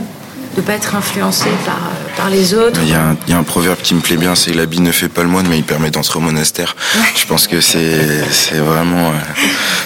de 0.56 0.62
pas 0.62 0.74
être 0.74 0.96
influencé 0.96 1.50
par, 1.66 1.80
par 2.18 2.30
les 2.30 2.54
autres. 2.54 2.80
Il 2.84 2.90
y, 2.90 2.94
a 2.94 3.02
un, 3.02 3.18
il 3.28 3.32
y, 3.32 3.34
a 3.34 3.38
un, 3.38 3.44
proverbe 3.44 3.78
qui 3.82 3.94
me 3.94 4.02
plaît 4.02 4.18
bien, 4.18 4.36
c'est 4.36 4.54
l'habit 4.54 4.82
ne 4.82 4.92
fait 4.92 5.08
pas 5.08 5.24
le 5.24 5.30
moine, 5.30 5.48
mais 5.48 5.58
il 5.58 5.64
permet 5.64 5.92
d'entrer 5.92 6.18
au 6.18 6.22
monastère. 6.22 6.76
Je 7.16 7.26
pense 7.26 7.48
que 7.48 7.62
c'est 7.62 8.58
vraiment, 8.58 9.10
euh, 9.10 9.14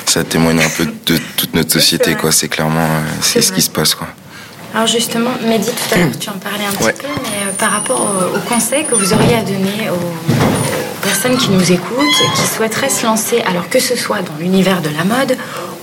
ça 0.06 0.24
témoigne 0.24 0.62
un 0.62 0.70
peu 0.70 0.86
de 0.86 1.20
toute 1.36 1.54
notre 1.54 1.72
société, 1.72 2.16
quoi. 2.16 2.32
C'est 2.32 2.48
clairement, 2.48 2.86
euh, 2.86 3.02
c'est 3.22 3.42
ce 3.42 3.52
qui 3.52 3.62
se 3.62 3.70
passe, 3.70 3.94
quoi. 3.94 4.08
Alors 4.74 4.88
justement, 4.88 5.32
Mehdi, 5.46 5.68
tout 5.68 5.96
à 5.96 5.98
l'heure, 5.98 6.18
tu 6.18 6.30
en 6.30 6.34
parlais 6.34 6.66
un 6.66 6.72
petit 6.72 7.02
peu, 7.02 7.08
mais 7.24 7.46
euh, 7.46 7.52
par 7.58 7.72
rapport 7.72 8.00
aux, 8.34 8.40
conseils 8.48 8.86
que 8.86 8.96
vous 8.96 9.14
auriez 9.14 9.36
à 9.36 9.42
donner 9.42 9.90
aux, 9.92 11.04
personnes 11.04 11.38
qui 11.38 11.50
nous 11.50 11.72
écoutent, 11.72 12.22
qui 12.36 12.56
souhaiteraient 12.56 12.90
se 12.90 13.06
lancer, 13.06 13.42
alors 13.42 13.68
que 13.70 13.80
ce 13.80 13.98
soit 13.98 14.22
dans 14.22 14.36
l'univers 14.40 14.82
de 14.82 14.90
la 14.90 15.04
mode 15.04 15.36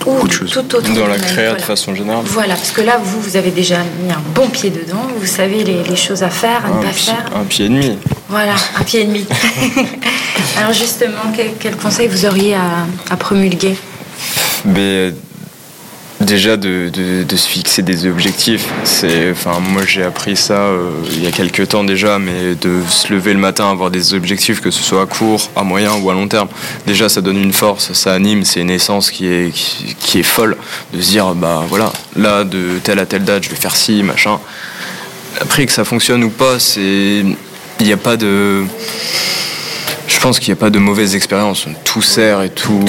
ou 0.05 0.27
tout 0.27 0.75
autre 0.75 0.93
Dans 0.93 1.07
la 1.07 1.17
créa 1.17 1.53
de 1.53 1.61
façon 1.61 1.93
générale. 1.95 2.23
Voilà, 2.25 2.55
parce 2.55 2.71
que 2.71 2.81
là, 2.81 2.99
vous, 3.01 3.19
vous 3.21 3.37
avez 3.37 3.51
déjà 3.51 3.77
mis 4.03 4.11
un 4.11 4.21
bon 4.33 4.47
pied 4.47 4.69
dedans, 4.69 5.07
vous 5.17 5.25
savez 5.25 5.63
les, 5.63 5.95
choses 5.95 6.23
à 6.23 6.29
faire, 6.29 6.65
à 6.65 6.69
ne 6.69 6.83
pas 6.83 6.91
faire. 6.91 7.25
Un 7.35 7.43
pied 7.43 7.65
et 7.65 7.69
demi. 7.69 7.97
Voilà, 8.29 8.55
un 8.77 8.83
pied 8.83 9.01
et 9.01 9.05
demi. 9.05 9.25
alors 10.57 10.73
justement, 10.73 11.31
quel, 11.35 11.51
quel 11.59 11.75
conseil 11.75 12.07
vous 12.07 12.25
auriez 12.25 12.55
à, 12.55 12.85
à 13.09 13.17
promulguer? 13.17 13.75
Mais 14.65 15.13
Déjà 16.21 16.57
de, 16.57 16.89
de, 16.91 17.23
de, 17.23 17.35
se 17.37 17.47
fixer 17.47 17.81
des 17.81 18.05
objectifs. 18.05 18.67
C'est, 18.83 19.31
enfin, 19.31 19.59
moi 19.61 19.83
j'ai 19.87 20.03
appris 20.03 20.35
ça 20.35 20.53
euh, 20.53 20.91
il 21.13 21.23
y 21.23 21.27
a 21.27 21.31
quelques 21.31 21.69
temps 21.69 21.85
déjà, 21.85 22.19
mais 22.19 22.55
de 22.55 22.81
se 22.89 23.13
lever 23.13 23.31
le 23.31 23.39
matin, 23.39 23.71
avoir 23.71 23.89
des 23.89 24.13
objectifs, 24.13 24.59
que 24.59 24.69
ce 24.69 24.83
soit 24.83 25.01
à 25.01 25.05
court, 25.05 25.49
à 25.55 25.63
moyen 25.63 25.93
ou 26.01 26.09
à 26.09 26.13
long 26.13 26.27
terme. 26.27 26.49
Déjà, 26.85 27.07
ça 27.07 27.21
donne 27.21 27.37
une 27.37 27.53
force, 27.53 27.93
ça 27.93 28.13
anime, 28.13 28.43
c'est 28.43 28.59
une 28.59 28.69
essence 28.69 29.11
qui 29.11 29.27
est, 29.27 29.53
qui, 29.53 29.95
qui, 29.97 30.19
est 30.19 30.23
folle. 30.23 30.57
De 30.93 31.01
se 31.01 31.09
dire, 31.09 31.33
bah 31.35 31.63
voilà, 31.69 31.93
là 32.17 32.43
de 32.43 32.79
telle 32.83 32.99
à 32.99 33.05
telle 33.05 33.23
date, 33.23 33.43
je 33.43 33.49
vais 33.49 33.55
faire 33.55 33.75
ci, 33.75 34.03
machin. 34.03 34.39
Après 35.39 35.65
que 35.65 35.71
ça 35.71 35.85
fonctionne 35.85 36.23
ou 36.25 36.29
pas, 36.29 36.59
c'est, 36.59 37.23
il 37.79 37.85
n'y 37.85 37.93
a 37.93 37.97
pas 37.97 38.17
de 38.17 38.65
je 40.19 40.19
pense 40.19 40.39
qu'il 40.39 40.51
n'y 40.51 40.57
a 40.57 40.59
pas 40.59 40.69
de 40.69 40.79
mauvaise 40.79 41.15
expérience. 41.15 41.67
Tout 41.85 42.01
sert 42.01 42.41
et 42.41 42.49
tout, 42.49 42.83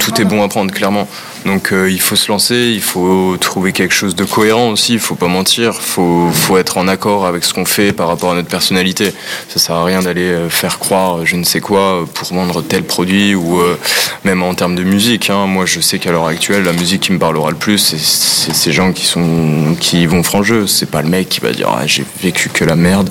tout 0.00 0.20
est 0.20 0.24
bon 0.24 0.42
à 0.42 0.48
prendre, 0.48 0.72
clairement. 0.72 1.06
Donc 1.46 1.72
euh, 1.72 1.90
il 1.90 2.00
faut 2.00 2.14
se 2.14 2.30
lancer, 2.30 2.72
il 2.72 2.80
faut 2.82 3.36
trouver 3.40 3.72
quelque 3.72 3.94
chose 3.94 4.14
de 4.14 4.24
cohérent 4.24 4.70
aussi, 4.70 4.94
il 4.94 5.00
faut 5.00 5.16
pas 5.16 5.26
mentir, 5.26 5.72
il 5.74 5.82
faut, 5.82 6.30
faut, 6.32 6.56
être 6.56 6.78
en 6.78 6.86
accord 6.86 7.26
avec 7.26 7.42
ce 7.44 7.52
qu'on 7.52 7.64
fait 7.64 7.92
par 7.92 8.06
rapport 8.08 8.32
à 8.32 8.34
notre 8.34 8.48
personnalité. 8.48 9.12
Ça 9.48 9.58
sert 9.58 9.74
à 9.74 9.84
rien 9.84 10.02
d'aller 10.02 10.22
euh, 10.22 10.48
faire 10.48 10.78
croire 10.78 11.26
je 11.26 11.36
ne 11.36 11.44
sais 11.44 11.60
quoi 11.60 12.06
pour 12.14 12.28
vendre 12.28 12.62
tel 12.62 12.84
produit 12.84 13.34
ou 13.34 13.60
euh, 13.60 13.78
même 14.24 14.42
en 14.42 14.54
termes 14.54 14.76
de 14.76 14.84
musique. 14.84 15.30
Hein. 15.30 15.46
Moi 15.46 15.66
je 15.66 15.80
sais 15.80 15.98
qu'à 15.98 16.12
l'heure 16.12 16.26
actuelle, 16.26 16.62
la 16.62 16.72
musique 16.72 17.02
qui 17.02 17.12
me 17.12 17.18
parlera 17.18 17.50
le 17.50 17.56
plus, 17.56 17.78
c'est 17.78 18.54
ces 18.54 18.72
gens 18.72 18.92
qui, 18.92 19.04
sont, 19.04 19.76
qui 19.80 20.06
vont 20.06 20.22
franc 20.22 20.42
jeu. 20.42 20.66
C'est 20.66 20.90
pas 20.90 21.02
le 21.02 21.08
mec 21.08 21.28
qui 21.28 21.40
va 21.40 21.52
dire 21.52 21.68
ah, 21.70 21.86
j'ai 21.86 22.04
vécu 22.22 22.50
que 22.50 22.64
la 22.64 22.76
merde 22.76 23.10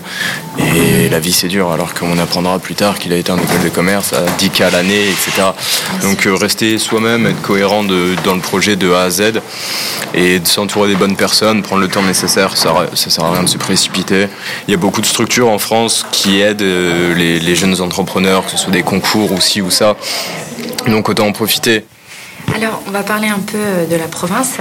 et 0.58 1.10
la 1.10 1.20
vie 1.20 1.32
c'est 1.32 1.48
dur, 1.48 1.72
alors 1.72 1.94
qu'on 1.94 2.18
apprendra 2.18 2.60
plus 2.60 2.76
tard 2.76 3.00
qu'il 3.00 3.14
a 3.14 3.18
été 3.18 3.32
en 3.32 3.38
école 3.38 3.64
de 3.64 3.70
commerce 3.70 4.14
à 4.14 4.24
10 4.38 4.50
k 4.50 4.60
l'année, 4.72 5.10
etc. 5.10 5.48
Donc 6.02 6.28
rester 6.40 6.78
soi-même, 6.78 7.26
être 7.26 7.42
cohérent 7.42 7.84
de 7.84 8.16
dans 8.24 8.34
le 8.34 8.42
projet 8.42 8.76
de 8.76 8.92
A 8.92 9.04
à 9.04 9.10
Z 9.10 9.34
et 10.14 10.40
de 10.40 10.48
s'entourer 10.48 10.90
des 10.90 10.96
bonnes 10.96 11.16
personnes, 11.16 11.62
prendre 11.62 11.82
le 11.82 11.88
temps 11.88 12.04
nécessaire, 12.04 12.58
ça, 12.58 12.74
ça 12.94 13.10
sert 13.10 13.24
à 13.24 13.32
rien 13.34 13.44
de 13.44 13.50
se 13.50 13.58
précipiter. 13.58 14.28
Il 14.68 14.72
y 14.72 14.74
a 14.74 14.78
beaucoup 14.78 15.02
de 15.02 15.06
structures 15.06 15.50
en 15.50 15.60
France 15.60 16.06
qui 16.12 16.42
aident 16.42 16.62
euh, 16.62 17.14
les, 17.14 17.56
jeunes 17.56 17.82
entrepreneurs, 17.82 18.46
que 18.46 18.52
ce 18.52 18.58
soit 18.58 18.72
des 18.72 18.84
concours 18.84 19.32
ou 19.32 19.42
ci 19.42 19.62
ou 19.62 19.70
ça. 19.70 19.96
Donc 20.88 21.10
autant 21.10 21.28
en 21.28 21.32
profiter. 21.32 21.86
Alors, 22.56 22.82
on 22.88 22.92
va 22.92 23.04
parler 23.04 23.28
un 23.28 23.40
peu 23.40 23.58
euh, 23.58 23.86
de 23.86 23.96
la 23.96 24.08
province. 24.08 24.58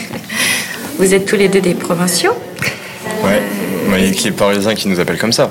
Vous 0.98 1.12
êtes 1.12 1.26
tous 1.26 1.36
les 1.36 1.48
deux 1.48 1.60
des 1.60 1.74
provinciaux. 1.74 2.32
Ouais, 3.22 3.42
il 3.98 4.04
y 4.04 4.08
a 4.08 4.12
qui 4.12 4.28
est 4.28 4.32
parisien 4.32 4.74
qui 4.74 4.88
nous 4.88 5.00
appelle 5.00 5.18
comme 5.18 5.32
ça. 5.32 5.50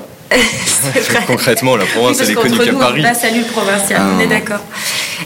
Concrètement, 1.26 1.76
la 1.76 1.84
province, 1.84 2.20
elle 2.20 2.30
est 2.30 2.34
connue 2.34 2.58
qu'à 2.58 2.72
Paris. 2.72 3.02
Bah, 3.02 3.14
salut 3.14 3.40
le 3.40 3.46
provincial, 3.46 4.00
on 4.16 4.20
est 4.20 4.24
ah. 4.24 4.26
d'accord. 4.26 4.60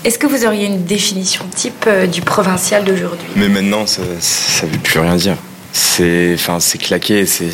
Est-ce 0.04 0.18
que 0.18 0.26
vous 0.26 0.44
auriez 0.44 0.66
une 0.66 0.84
définition 0.84 1.44
type 1.54 1.84
euh, 1.86 2.06
du 2.06 2.20
provincial 2.20 2.84
d'aujourd'hui? 2.84 3.26
Mais 3.36 3.48
maintenant, 3.48 3.86
ça 3.86 4.02
ne 4.02 4.70
veut 4.70 4.78
plus 4.78 5.00
rien 5.00 5.16
dire. 5.16 5.36
C'est, 5.72 6.32
enfin, 6.34 6.60
c'est 6.60 6.78
claqué. 6.78 7.26
C'est, 7.26 7.46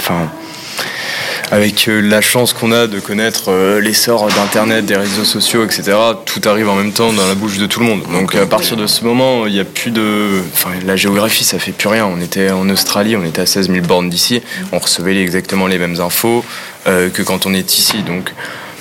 enfin, 0.00 0.30
avec 1.54 1.86
euh, 1.86 2.00
la 2.00 2.20
chance 2.20 2.52
qu'on 2.52 2.72
a 2.72 2.88
de 2.88 2.98
connaître 2.98 3.44
euh, 3.48 3.80
l'essor 3.80 4.26
d'Internet, 4.26 4.84
des 4.86 4.96
réseaux 4.96 5.24
sociaux, 5.24 5.64
etc., 5.64 5.96
tout 6.26 6.40
arrive 6.46 6.68
en 6.68 6.74
même 6.74 6.90
temps 6.90 7.12
dans 7.12 7.26
la 7.28 7.36
bouche 7.36 7.58
de 7.58 7.66
tout 7.66 7.78
le 7.78 7.86
monde. 7.86 8.02
Donc 8.10 8.34
à 8.34 8.44
partir 8.44 8.76
de 8.76 8.88
ce 8.88 9.04
moment, 9.04 9.46
il 9.46 9.52
n'y 9.52 9.60
a 9.60 9.64
plus 9.64 9.92
de... 9.92 10.40
Enfin, 10.52 10.70
la 10.84 10.96
géographie, 10.96 11.44
ça 11.44 11.60
fait 11.60 11.70
plus 11.70 11.86
rien. 11.88 12.06
On 12.06 12.20
était 12.20 12.50
en 12.50 12.68
Australie, 12.70 13.16
on 13.16 13.24
était 13.24 13.42
à 13.42 13.46
16 13.46 13.70
000 13.70 13.86
bornes 13.86 14.10
d'ici, 14.10 14.42
on 14.72 14.80
recevait 14.80 15.22
exactement 15.22 15.68
les 15.68 15.78
mêmes 15.78 16.00
infos 16.00 16.44
que 16.86 17.22
quand 17.22 17.46
on 17.46 17.54
est 17.54 17.78
ici. 17.78 18.02
Donc 18.02 18.32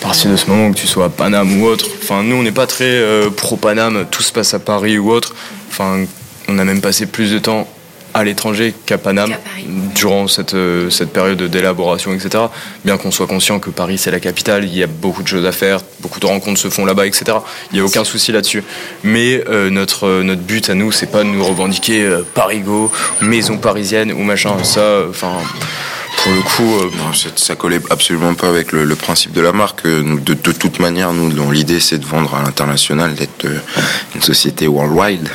à 0.04 0.08
partir 0.08 0.30
de 0.32 0.36
ce 0.36 0.48
moment 0.48 0.70
que 0.72 0.78
tu 0.78 0.88
sois 0.88 1.06
à 1.06 1.10
Paname 1.10 1.62
ou 1.62 1.66
autre, 1.66 1.86
enfin 2.02 2.24
nous 2.24 2.36
on 2.36 2.44
n'est 2.44 2.52
pas 2.52 2.68
très 2.68 2.84
euh, 2.84 3.30
pro 3.30 3.56
Paname, 3.56 4.06
tout 4.12 4.22
se 4.22 4.34
passe 4.34 4.54
à 4.54 4.60
Paris 4.60 4.98
ou 4.98 5.12
autre. 5.12 5.34
Enfin, 5.70 6.06
on 6.50 6.60
a 6.60 6.66
même 6.66 6.82
passé 6.82 7.06
plus 7.06 7.32
de 7.32 7.40
temps 7.40 7.70
à 8.14 8.24
l'étranger 8.24 8.74
qu'à 8.86 8.98
Paname 8.98 9.36
durant 9.96 10.28
cette, 10.28 10.54
euh, 10.54 10.90
cette 10.90 11.12
période 11.12 11.42
d'élaboration, 11.42 12.14
etc. 12.14 12.46
Bien 12.86 12.98
qu'on 12.98 13.12
soit 13.12 13.28
conscient 13.28 13.60
que 13.60 13.70
Paris 13.70 13.98
c'est 13.98 14.12
la 14.12 14.20
capitale, 14.20 14.66
il 14.66 14.78
y 14.78 14.84
a 14.84 14.88
beaucoup 14.88 15.24
de 15.24 15.28
choses 15.28 15.46
à 15.46 15.52
faire, 15.52 15.80
beaucoup 16.00 16.20
de 16.20 16.26
rencontres 16.26 16.60
se 16.60 16.70
font 16.70 16.86
là-bas, 16.86 17.08
etc. 17.08 17.38
Il 17.72 17.76
n'y 17.76 17.82
a 17.82 17.86
aucun 17.86 18.04
souci 18.04 18.32
là-dessus. 18.32 18.64
Mais 19.04 19.44
euh, 19.50 19.70
notre, 19.70 20.22
notre 20.22 20.42
but 20.42 20.70
à 20.70 20.74
nous, 20.74 20.92
c'est 20.92 21.12
pas 21.12 21.24
de 21.24 21.30
nous 21.30 21.44
revendiquer 21.44 22.20
Parigo, 22.34 22.92
maison 23.22 23.58
parisienne 23.58 24.12
ou 24.12 24.24
machin. 24.24 24.64
Ça, 24.64 25.04
enfin 25.10 25.38
pour 26.24 26.32
le 26.32 26.42
coup, 26.42 26.80
euh, 26.80 26.90
ça, 27.36 27.56
collait 27.56 27.82
absolument 27.90 28.34
pas 28.34 28.48
avec 28.48 28.72
le, 28.72 28.96
principe 28.96 29.34
de 29.34 29.42
la 29.42 29.52
marque. 29.52 29.86
De, 29.86 30.34
de 30.34 30.52
toute 30.52 30.80
manière, 30.80 31.14
nous, 31.14 31.52
l'idée, 31.52 31.80
c'est 31.80 31.98
de 31.98 32.06
vendre 32.06 32.34
à 32.36 32.42
l'international, 32.42 33.14
d'être 33.14 33.46
une 34.16 34.22
société 34.22 34.68
worldwide 34.68 35.28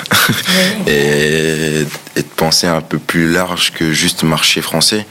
et, 0.86 1.84
et, 2.16 2.22
de 2.22 2.28
penser 2.36 2.66
un 2.66 2.80
peu 2.80 2.98
plus 2.98 3.30
large 3.30 3.72
que 3.72 3.92
juste 3.92 4.22
marché 4.22 4.62
français. 4.62 5.06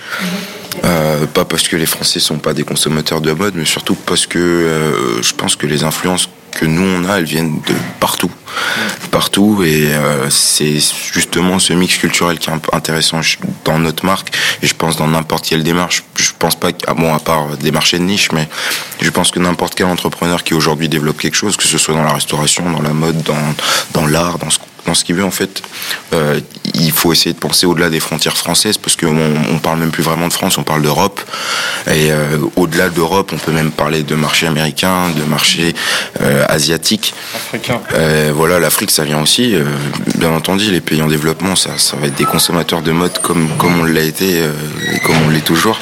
Euh, 0.83 1.25
pas 1.25 1.45
parce 1.45 1.67
que 1.67 1.75
les 1.75 1.85
Français 1.85 2.19
sont 2.19 2.37
pas 2.37 2.53
des 2.53 2.63
consommateurs 2.63 3.21
de 3.21 3.31
mode, 3.31 3.55
mais 3.55 3.65
surtout 3.65 3.95
parce 3.95 4.27
que 4.27 4.37
euh, 4.39 5.21
je 5.21 5.33
pense 5.33 5.55
que 5.55 5.65
les 5.65 5.83
influences 5.83 6.29
que 6.57 6.65
nous 6.65 6.83
on 6.83 7.07
a, 7.07 7.19
elles 7.19 7.25
viennent 7.25 7.61
de 7.67 7.75
partout, 7.99 8.31
partout, 9.11 9.63
et 9.63 9.93
euh, 9.93 10.29
c'est 10.29 10.79
justement 11.13 11.59
ce 11.59 11.73
mix 11.73 11.97
culturel 11.97 12.39
qui 12.39 12.49
est 12.49 12.53
intéressant 12.73 13.21
dans 13.63 13.79
notre 13.79 14.05
marque, 14.05 14.35
et 14.61 14.67
je 14.67 14.73
pense 14.73 14.97
dans 14.97 15.07
n'importe 15.07 15.45
quelle 15.47 15.63
démarche. 15.63 16.03
Je 16.15 16.31
pense 16.37 16.55
pas, 16.55 16.69
à, 16.87 16.93
bon 16.93 17.13
à 17.13 17.19
part 17.19 17.57
des 17.57 17.71
marchés 17.71 17.99
de 17.99 18.03
niche, 18.03 18.31
mais 18.31 18.47
je 19.01 19.09
pense 19.09 19.31
que 19.31 19.39
n'importe 19.39 19.75
quel 19.75 19.87
entrepreneur 19.87 20.43
qui 20.43 20.53
aujourd'hui 20.53 20.89
développe 20.89 21.19
quelque 21.19 21.37
chose, 21.37 21.55
que 21.57 21.63
ce 21.63 21.77
soit 21.77 21.93
dans 21.93 22.03
la 22.03 22.13
restauration, 22.13 22.69
dans 22.71 22.81
la 22.81 22.93
mode, 22.93 23.21
dans 23.23 23.35
dans 23.93 24.07
l'art, 24.07 24.39
dans 24.39 24.49
ce 24.49 24.59
dans 24.87 24.95
ce 24.95 25.03
qu'il 25.03 25.15
veut 25.15 25.23
en 25.23 25.31
fait. 25.31 25.61
Euh, 26.13 26.39
il 26.73 26.91
faut 26.91 27.11
essayer 27.11 27.33
de 27.33 27.39
penser 27.39 27.65
au-delà 27.65 27.89
des 27.89 27.99
frontières 27.99 28.37
françaises 28.37 28.77
parce 28.77 28.95
qu'on 28.95 29.35
on 29.51 29.59
parle 29.59 29.79
même 29.79 29.91
plus 29.91 30.03
vraiment 30.03 30.27
de 30.27 30.33
France, 30.33 30.57
on 30.57 30.63
parle 30.63 30.81
d'Europe. 30.81 31.19
Et 31.87 32.11
euh, 32.11 32.37
au-delà 32.55 32.89
d'Europe, 32.89 33.31
on 33.33 33.37
peut 33.37 33.51
même 33.51 33.71
parler 33.71 34.03
de 34.03 34.15
marché 34.15 34.47
américain, 34.47 35.09
de 35.09 35.23
marché 35.23 35.75
euh, 36.21 36.45
asiatique. 36.49 37.13
Africain. 37.35 37.81
voilà, 38.33 38.59
l'Afrique, 38.59 38.91
ça 38.91 39.03
vient 39.03 39.21
aussi. 39.21 39.55
bien 40.15 40.31
entendu, 40.31 40.71
les 40.71 40.81
pays 40.81 41.01
en 41.01 41.07
développement, 41.07 41.55
ça, 41.55 41.77
ça 41.77 41.97
va 41.97 42.07
être 42.07 42.15
des 42.15 42.25
consommateurs 42.25 42.81
de 42.81 42.91
mode 42.91 43.19
comme 43.21 43.49
comme 43.57 43.81
on 43.81 43.83
l'a 43.83 44.01
été 44.01 44.39
et 44.93 44.99
comme 45.03 45.17
on 45.25 45.29
l'est 45.29 45.45
toujours. 45.45 45.79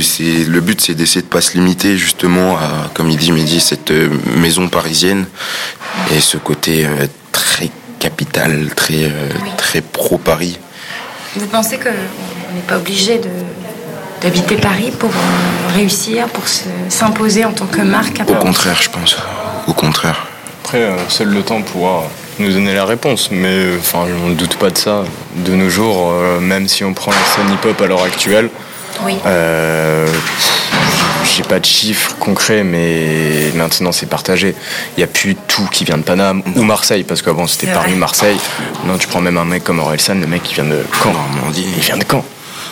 c'est 0.00 0.44
le 0.44 0.60
but, 0.60 0.80
c'est 0.80 0.94
d'essayer 0.94 1.22
de 1.22 1.26
pas 1.26 1.40
se 1.40 1.54
limiter 1.54 1.96
justement 1.96 2.56
à, 2.58 2.90
comme 2.94 3.08
il 3.08 3.16
dit 3.16 3.32
Mehdi, 3.32 3.60
cette 3.60 3.92
maison 4.36 4.68
parisienne 4.68 5.24
et 6.14 6.20
ce 6.20 6.36
côté 6.36 6.86
capital, 8.02 8.68
très, 8.74 9.04
euh, 9.04 9.28
très 9.56 9.80
pro-Paris. 9.80 10.58
Vous 11.36 11.46
pensez 11.46 11.78
qu'on 11.78 11.90
n'est 12.54 12.66
pas 12.66 12.76
obligé 12.76 13.20
d'habiter 14.20 14.56
Paris 14.56 14.92
pour 14.98 15.10
euh, 15.10 15.74
réussir, 15.76 16.26
pour 16.26 16.42
s'imposer 16.88 17.44
en 17.44 17.52
tant 17.52 17.66
que 17.66 17.80
marque 17.80 18.20
Au 18.28 18.34
contraire, 18.34 18.78
je 18.82 18.90
pense. 18.90 19.16
Au 19.68 19.72
contraire. 19.72 20.26
Après, 20.64 20.82
euh, 20.82 20.96
seul 21.08 21.28
le 21.28 21.42
temps 21.42 21.62
pourra 21.62 22.02
nous 22.40 22.50
donner 22.50 22.74
la 22.74 22.86
réponse, 22.86 23.30
mais 23.30 23.76
enfin, 23.78 24.00
on 24.24 24.30
ne 24.30 24.34
doute 24.34 24.56
pas 24.56 24.70
de 24.70 24.78
ça. 24.78 25.04
De 25.36 25.52
nos 25.54 25.70
jours, 25.70 26.12
même 26.40 26.66
si 26.66 26.82
on 26.82 26.94
prend 26.94 27.12
la 27.12 27.24
scène 27.32 27.54
hip-hop 27.54 27.80
à 27.80 27.86
l'heure 27.86 28.02
actuelle, 28.02 28.50
oui 29.04 29.16
j'ai 31.36 31.42
pas 31.42 31.60
de 31.60 31.64
chiffres 31.64 32.16
concrets, 32.18 32.62
mais 32.62 33.50
maintenant 33.54 33.92
c'est 33.92 34.06
partagé. 34.06 34.54
Il 34.96 35.00
n'y 35.00 35.04
a 35.04 35.08
plus 35.08 35.36
tout 35.48 35.66
qui 35.70 35.84
vient 35.84 35.98
de 35.98 36.02
Paname 36.02 36.42
ou 36.56 36.62
Marseille, 36.62 37.04
parce 37.04 37.22
qu'avant 37.22 37.46
c'était 37.46 37.72
Paris-Marseille. 37.72 38.38
Non, 38.86 38.98
tu 38.98 39.08
prends 39.08 39.20
même 39.20 39.38
un 39.38 39.44
mec 39.44 39.64
comme 39.64 39.78
Orelsan, 39.78 40.14
le 40.20 40.26
mec 40.26 40.42
qui 40.42 40.54
vient 40.54 40.64
de 40.64 40.78
Caen. 41.02 41.14
Il 41.56 41.80
vient 41.80 41.96
de 41.96 42.04
Caen. 42.08 42.24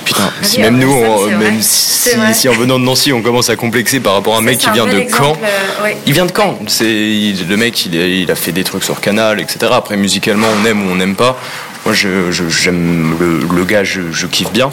Putain, 0.05 0.31
si 0.43 0.61
même 0.61 0.79
nous, 0.79 1.29
même 1.39 1.61
si, 1.61 2.49
en 2.49 2.53
venant 2.53 2.79
de 2.79 2.85
Nancy, 2.85 3.13
on 3.13 3.23
commence 3.23 3.51
à 3.51 3.57
complexer 3.57 4.01
par 4.01 4.15
rapport 4.15 4.35
à 4.35 4.39
un 4.39 4.43
mec 4.43 4.59
qui 4.59 4.71
vient 4.71 4.87
de 4.87 5.05
Caen, 5.09 5.37
euh, 5.43 5.91
il 6.07 6.13
vient 6.13 6.27
de 6.27 6.33
Caen. 6.35 6.59
C'est 6.67 6.85
le 6.85 7.57
mec, 7.57 7.87
il 7.87 7.95
il 7.95 8.31
a, 8.31 8.35
fait 8.35 8.53
des 8.53 8.65
trucs 8.65 8.83
sur 8.83 9.01
Canal, 9.01 9.41
etc. 9.41 9.71
Après, 9.73 9.97
musicalement, 9.97 10.47
on 10.61 10.67
aime 10.67 10.87
ou 10.87 10.93
on 10.93 10.97
n'aime 10.97 11.17
pas. 11.17 11.39
Moi, 11.85 11.95
j'aime 11.95 13.17
le, 13.19 13.65
gars, 13.65 13.85
je, 13.85 14.27
kiffe 14.27 14.53
bien. 14.53 14.71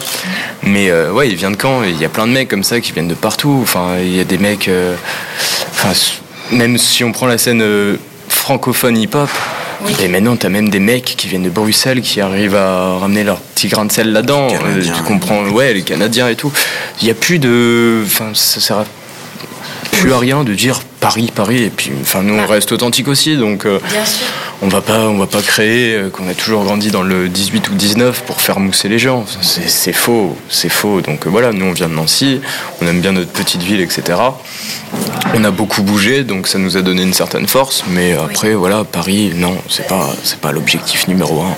Mais 0.62 0.90
euh, 0.90 1.10
ouais, 1.10 1.28
il 1.28 1.36
vient 1.36 1.50
de 1.50 1.56
Caen. 1.60 1.82
Il 1.82 1.98
y 1.98 2.04
a 2.04 2.08
plein 2.08 2.26
de 2.26 2.32
mecs 2.32 2.48
comme 2.48 2.64
ça 2.64 2.80
qui 2.80 2.92
viennent 2.92 3.08
de 3.08 3.14
partout. 3.14 3.58
Enfin, 3.62 3.96
il 4.00 4.14
y 4.14 4.20
a 4.20 4.24
des 4.24 4.38
mecs. 4.38 4.68
Euh, 4.68 4.94
enfin, 5.70 5.92
même 6.52 6.76
si 6.78 7.04
on 7.04 7.12
prend 7.12 7.26
la 7.26 7.38
scène 7.38 7.62
euh, 7.62 7.96
francophone 8.28 8.96
hip-hop, 8.96 9.30
et 10.02 10.08
maintenant, 10.08 10.36
tu 10.36 10.44
as 10.44 10.48
même 10.48 10.68
des 10.68 10.80
mecs 10.80 11.14
qui 11.16 11.28
viennent 11.28 11.44
de 11.44 11.50
Bruxelles 11.50 12.02
qui 12.02 12.20
arrivent 12.20 12.56
à 12.56 12.98
ramener 12.98 13.24
leur 13.24 13.40
petit 13.40 13.68
grain 13.68 13.84
de 13.84 13.92
sel 13.92 14.12
là-dedans. 14.12 14.48
tu 14.48 15.02
comprends 15.02 15.44
Ouais, 15.48 15.72
les 15.72 15.82
Canadiens 15.82 16.28
et 16.28 16.36
tout. 16.36 16.52
Il 17.00 17.04
n'y 17.04 17.10
a 17.10 17.14
plus 17.14 17.38
de. 17.38 18.02
Enfin, 18.04 18.30
ça 18.34 18.60
sert 18.60 18.84
plus 19.92 20.12
à 20.12 20.18
rien 20.18 20.44
de 20.44 20.52
dire 20.54 20.80
Paris, 21.00 21.30
Paris. 21.34 21.64
Et 21.64 21.70
puis, 21.70 21.90
enfin, 22.00 22.22
nous, 22.22 22.34
on 22.34 22.46
reste 22.46 22.72
authentique 22.72 23.08
aussi. 23.08 23.36
Donc. 23.36 23.66
Bien 23.66 24.04
sûr 24.04 24.26
on 24.60 24.68
va 24.68 24.80
pas, 24.80 25.08
on 25.08 25.18
va 25.18 25.26
pas 25.26 25.40
créer 25.40 25.94
euh, 25.94 26.10
qu'on 26.10 26.28
a 26.28 26.34
toujours 26.34 26.64
grandi 26.64 26.90
dans 26.90 27.02
le 27.02 27.28
18 27.28 27.70
ou 27.70 27.74
19 27.74 28.24
pour 28.24 28.40
faire 28.40 28.58
mousser 28.58 28.88
les 28.88 28.98
gens. 28.98 29.24
C'est 29.40 29.92
faux, 29.92 30.36
c'est 30.48 30.68
faux. 30.68 31.00
Donc 31.00 31.26
euh, 31.26 31.30
voilà, 31.30 31.52
nous 31.52 31.66
on 31.66 31.72
vient 31.72 31.88
de 31.88 31.94
Nancy, 31.94 32.40
on 32.82 32.86
aime 32.86 33.00
bien 33.00 33.12
notre 33.12 33.30
petite 33.30 33.62
ville, 33.62 33.80
etc. 33.80 34.18
On 35.34 35.44
a 35.44 35.50
beaucoup 35.50 35.82
bougé, 35.82 36.24
donc 36.24 36.48
ça 36.48 36.58
nous 36.58 36.76
a 36.76 36.82
donné 36.82 37.02
une 37.02 37.12
certaine 37.12 37.46
force. 37.46 37.84
Mais 37.90 38.14
après, 38.14 38.54
voilà, 38.54 38.84
Paris, 38.84 39.32
non, 39.36 39.56
c'est 39.68 39.86
pas, 39.86 40.08
c'est 40.24 40.40
pas 40.40 40.50
l'objectif 40.50 41.06
numéro 41.06 41.42
un. 41.42 41.54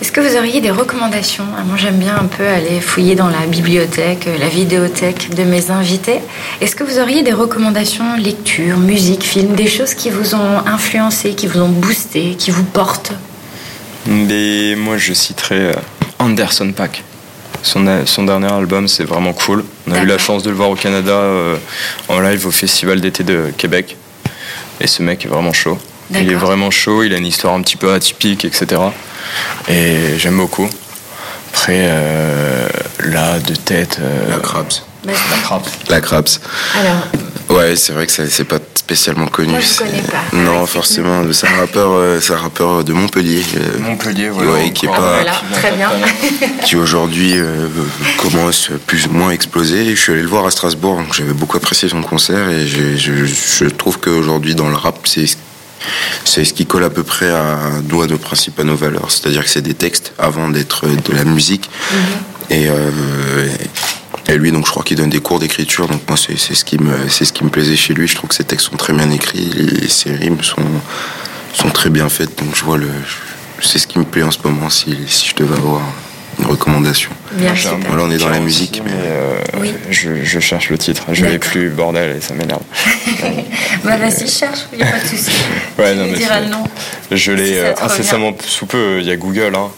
Est-ce 0.00 0.12
que 0.12 0.20
vous 0.20 0.36
auriez 0.36 0.60
des 0.60 0.70
recommandations? 0.70 1.44
Ah, 1.56 1.62
Moi, 1.66 1.76
j'aime 1.76 1.96
bien 1.96 2.16
un 2.16 2.26
peu 2.26 2.46
aller 2.46 2.80
fouiller 2.80 3.14
dans 3.14 3.28
la 3.28 3.46
bibliothèque, 3.46 4.26
euh, 4.28 4.38
la 4.38 4.48
vidéothèque 4.48 5.34
de 5.34 5.42
mes 5.42 5.70
invités. 5.70 6.20
Est-ce 6.60 6.76
que 6.76 6.84
vous 6.84 6.98
auriez 6.98 7.22
des 7.22 7.32
recommandations, 7.32 8.16
lecture, 8.16 8.77
musique, 8.78 9.22
film, 9.22 9.54
des 9.54 9.66
choses 9.66 9.94
qui 9.94 10.10
vous 10.10 10.34
ont 10.34 10.66
influencé, 10.66 11.34
qui 11.34 11.46
vous 11.46 11.60
ont 11.60 11.68
boosté, 11.68 12.34
qui 12.38 12.50
vous 12.50 12.64
porte 12.64 13.12
Mais 14.06 14.74
moi, 14.76 14.96
je 14.96 15.12
citerai 15.12 15.56
euh, 15.56 15.74
Anderson 16.18 16.72
Pack. 16.72 17.04
Son, 17.62 17.84
son, 18.06 18.24
dernier 18.24 18.52
album, 18.52 18.86
c'est 18.86 19.04
vraiment 19.04 19.32
cool. 19.32 19.64
On 19.86 19.92
a 19.92 20.02
eu 20.02 20.06
la 20.06 20.18
chance 20.18 20.42
de 20.42 20.50
le 20.50 20.56
voir 20.56 20.70
au 20.70 20.76
Canada 20.76 21.12
euh, 21.12 21.56
en 22.08 22.20
live 22.20 22.46
au 22.46 22.50
Festival 22.50 23.00
d'été 23.00 23.24
de 23.24 23.52
Québec. 23.56 23.96
Et 24.80 24.86
ce 24.86 25.02
mec 25.02 25.24
est 25.24 25.28
vraiment 25.28 25.52
chaud. 25.52 25.76
Il 26.10 26.30
est 26.30 26.36
vraiment 26.36 26.70
chaud, 26.70 27.02
il 27.02 27.12
a 27.12 27.18
une 27.18 27.26
histoire 27.26 27.54
un 27.54 27.60
petit 27.60 27.76
peu 27.76 27.92
atypique, 27.92 28.44
etc. 28.44 28.80
Et 29.68 30.16
j'aime 30.18 30.36
beaucoup. 30.36 30.70
Après, 31.50 31.86
euh, 31.88 32.68
là, 33.04 33.40
de 33.40 33.54
tête. 33.54 33.98
la 34.30 34.38
Crabs. 34.38 34.72
La 35.04 35.12
Crabs. 35.42 35.66
La 35.88 36.00
Crabs. 36.00 36.28
Alors. 36.78 37.08
Ouais, 37.48 37.76
c'est 37.76 37.92
vrai 37.92 38.06
que 38.06 38.12
c'est 38.12 38.44
pas 38.44 38.58
spécialement 38.74 39.26
connu. 39.26 39.50
Moi, 39.50 39.60
je 39.60 39.78
connais 39.78 40.02
pas. 40.02 40.36
Non, 40.36 40.66
forcément. 40.66 41.22
C'est 41.32 41.46
un 41.46 41.56
rappeur, 41.56 41.92
euh, 41.92 42.20
c'est 42.20 42.32
un 42.32 42.38
rappeur 42.38 42.84
de 42.84 42.92
Montpellier. 42.92 43.42
Euh, 43.56 43.78
Montpellier, 43.80 44.28
voilà. 44.28 44.52
Ouais, 44.52 44.70
qui 44.72 44.86
est 44.86 44.88
pas. 44.88 45.24
très 45.52 45.72
bien. 45.72 45.90
qui 46.64 46.76
aujourd'hui 46.76 47.32
euh, 47.36 47.68
commence 48.16 48.70
plus 48.86 49.06
ou 49.06 49.10
moins 49.10 49.30
à 49.30 49.32
exploser. 49.32 49.84
Je 49.94 50.00
suis 50.00 50.12
allé 50.12 50.22
le 50.22 50.28
voir 50.28 50.46
à 50.46 50.50
Strasbourg, 50.50 50.96
donc 50.96 51.14
j'avais 51.14 51.32
beaucoup 51.32 51.56
apprécié 51.56 51.88
son 51.88 52.02
concert 52.02 52.48
et 52.50 52.66
je, 52.66 52.96
je, 52.96 53.24
je 53.24 53.64
trouve 53.66 53.98
qu'aujourd'hui 53.98 54.54
dans 54.54 54.68
le 54.68 54.76
rap, 54.76 54.98
c'est 55.06 55.26
c'est 56.24 56.44
ce 56.44 56.52
qui 56.52 56.66
colle 56.66 56.84
à 56.84 56.90
peu 56.90 57.02
près 57.02 57.30
à 57.30 57.56
nous, 57.88 58.02
à 58.02 58.06
nos 58.06 58.18
principes, 58.18 58.58
à 58.60 58.64
nos 58.64 58.76
valeurs. 58.76 59.10
C'est-à-dire 59.10 59.44
que 59.44 59.50
c'est 59.50 59.62
des 59.62 59.74
textes 59.74 60.12
avant 60.18 60.48
d'être 60.48 60.86
de 60.86 61.12
la 61.14 61.24
musique. 61.24 61.70
Mm-hmm. 61.70 62.54
Et, 62.54 62.68
euh, 62.68 62.90
et 64.28 64.36
lui, 64.36 64.52
donc, 64.52 64.66
je 64.66 64.70
crois 64.70 64.84
qu'il 64.84 64.96
donne 64.96 65.08
des 65.08 65.20
cours 65.20 65.38
d'écriture. 65.38 65.88
Donc, 65.88 66.02
moi, 66.06 66.18
c'est 66.18 66.36
ce 66.36 66.64
qui 66.64 66.78
me, 66.78 67.08
c'est 67.08 67.24
ce 67.24 67.32
qui 67.32 67.44
me 67.44 67.48
plaisait 67.48 67.76
chez 67.76 67.94
lui. 67.94 68.06
Je 68.06 68.14
trouve 68.14 68.28
que 68.28 68.34
ses 68.34 68.44
textes 68.44 68.66
sont 68.66 68.76
très 68.76 68.92
bien 68.92 69.10
écrits, 69.10 69.50
et 69.82 69.88
ses 69.88 70.12
rimes 70.12 70.42
sont, 70.42 70.62
sont 71.54 71.70
très 71.70 71.88
bien 71.88 72.08
faites. 72.10 72.38
Donc, 72.38 72.54
je 72.54 72.62
vois 72.62 72.76
le, 72.76 72.90
c'est 73.62 73.78
ce 73.78 73.86
qui 73.86 73.98
me 73.98 74.04
plaît 74.04 74.22
en 74.22 74.30
ce 74.30 74.38
moment. 74.44 74.68
Si, 74.68 74.94
si 75.06 75.30
je 75.30 75.34
devais 75.34 75.56
avoir 75.56 75.80
une 76.38 76.46
recommandation. 76.46 77.10
Bien 77.32 77.56
sûr. 77.56 77.78
Voilà, 77.88 78.04
on 78.04 78.10
est 78.10 78.18
dans 78.18 78.28
la 78.28 78.40
musique, 78.40 78.82
mais, 78.84 78.92
euh, 78.92 79.38
je, 79.90 80.22
je, 80.22 80.40
cherche 80.40 80.68
le 80.68 80.76
titre. 80.76 81.04
Je 81.12 81.24
l'ai 81.24 81.38
plus, 81.38 81.70
bordel, 81.70 82.16
et 82.16 82.20
ça 82.20 82.34
m'énerve. 82.34 82.62
bah 83.84 83.96
vas-y, 83.96 84.28
cherche, 84.28 84.60
il 84.72 84.78
n'y 84.78 84.84
a 84.84 84.88
pas 84.88 85.00
de 85.00 85.06
souci. 85.06 85.30
Ouais, 85.78 85.94
non, 85.94 86.06
mais 86.06 86.18
le 86.18 86.50
nom. 86.50 86.64
Je 87.12 87.32
l'ai 87.32 87.58
euh, 87.58 87.72
incessamment 87.80 88.36
sous 88.44 88.66
peu. 88.66 88.98
Il 89.00 89.06
y 89.06 89.10
a 89.10 89.16
Google, 89.16 89.54
hein. 89.54 89.70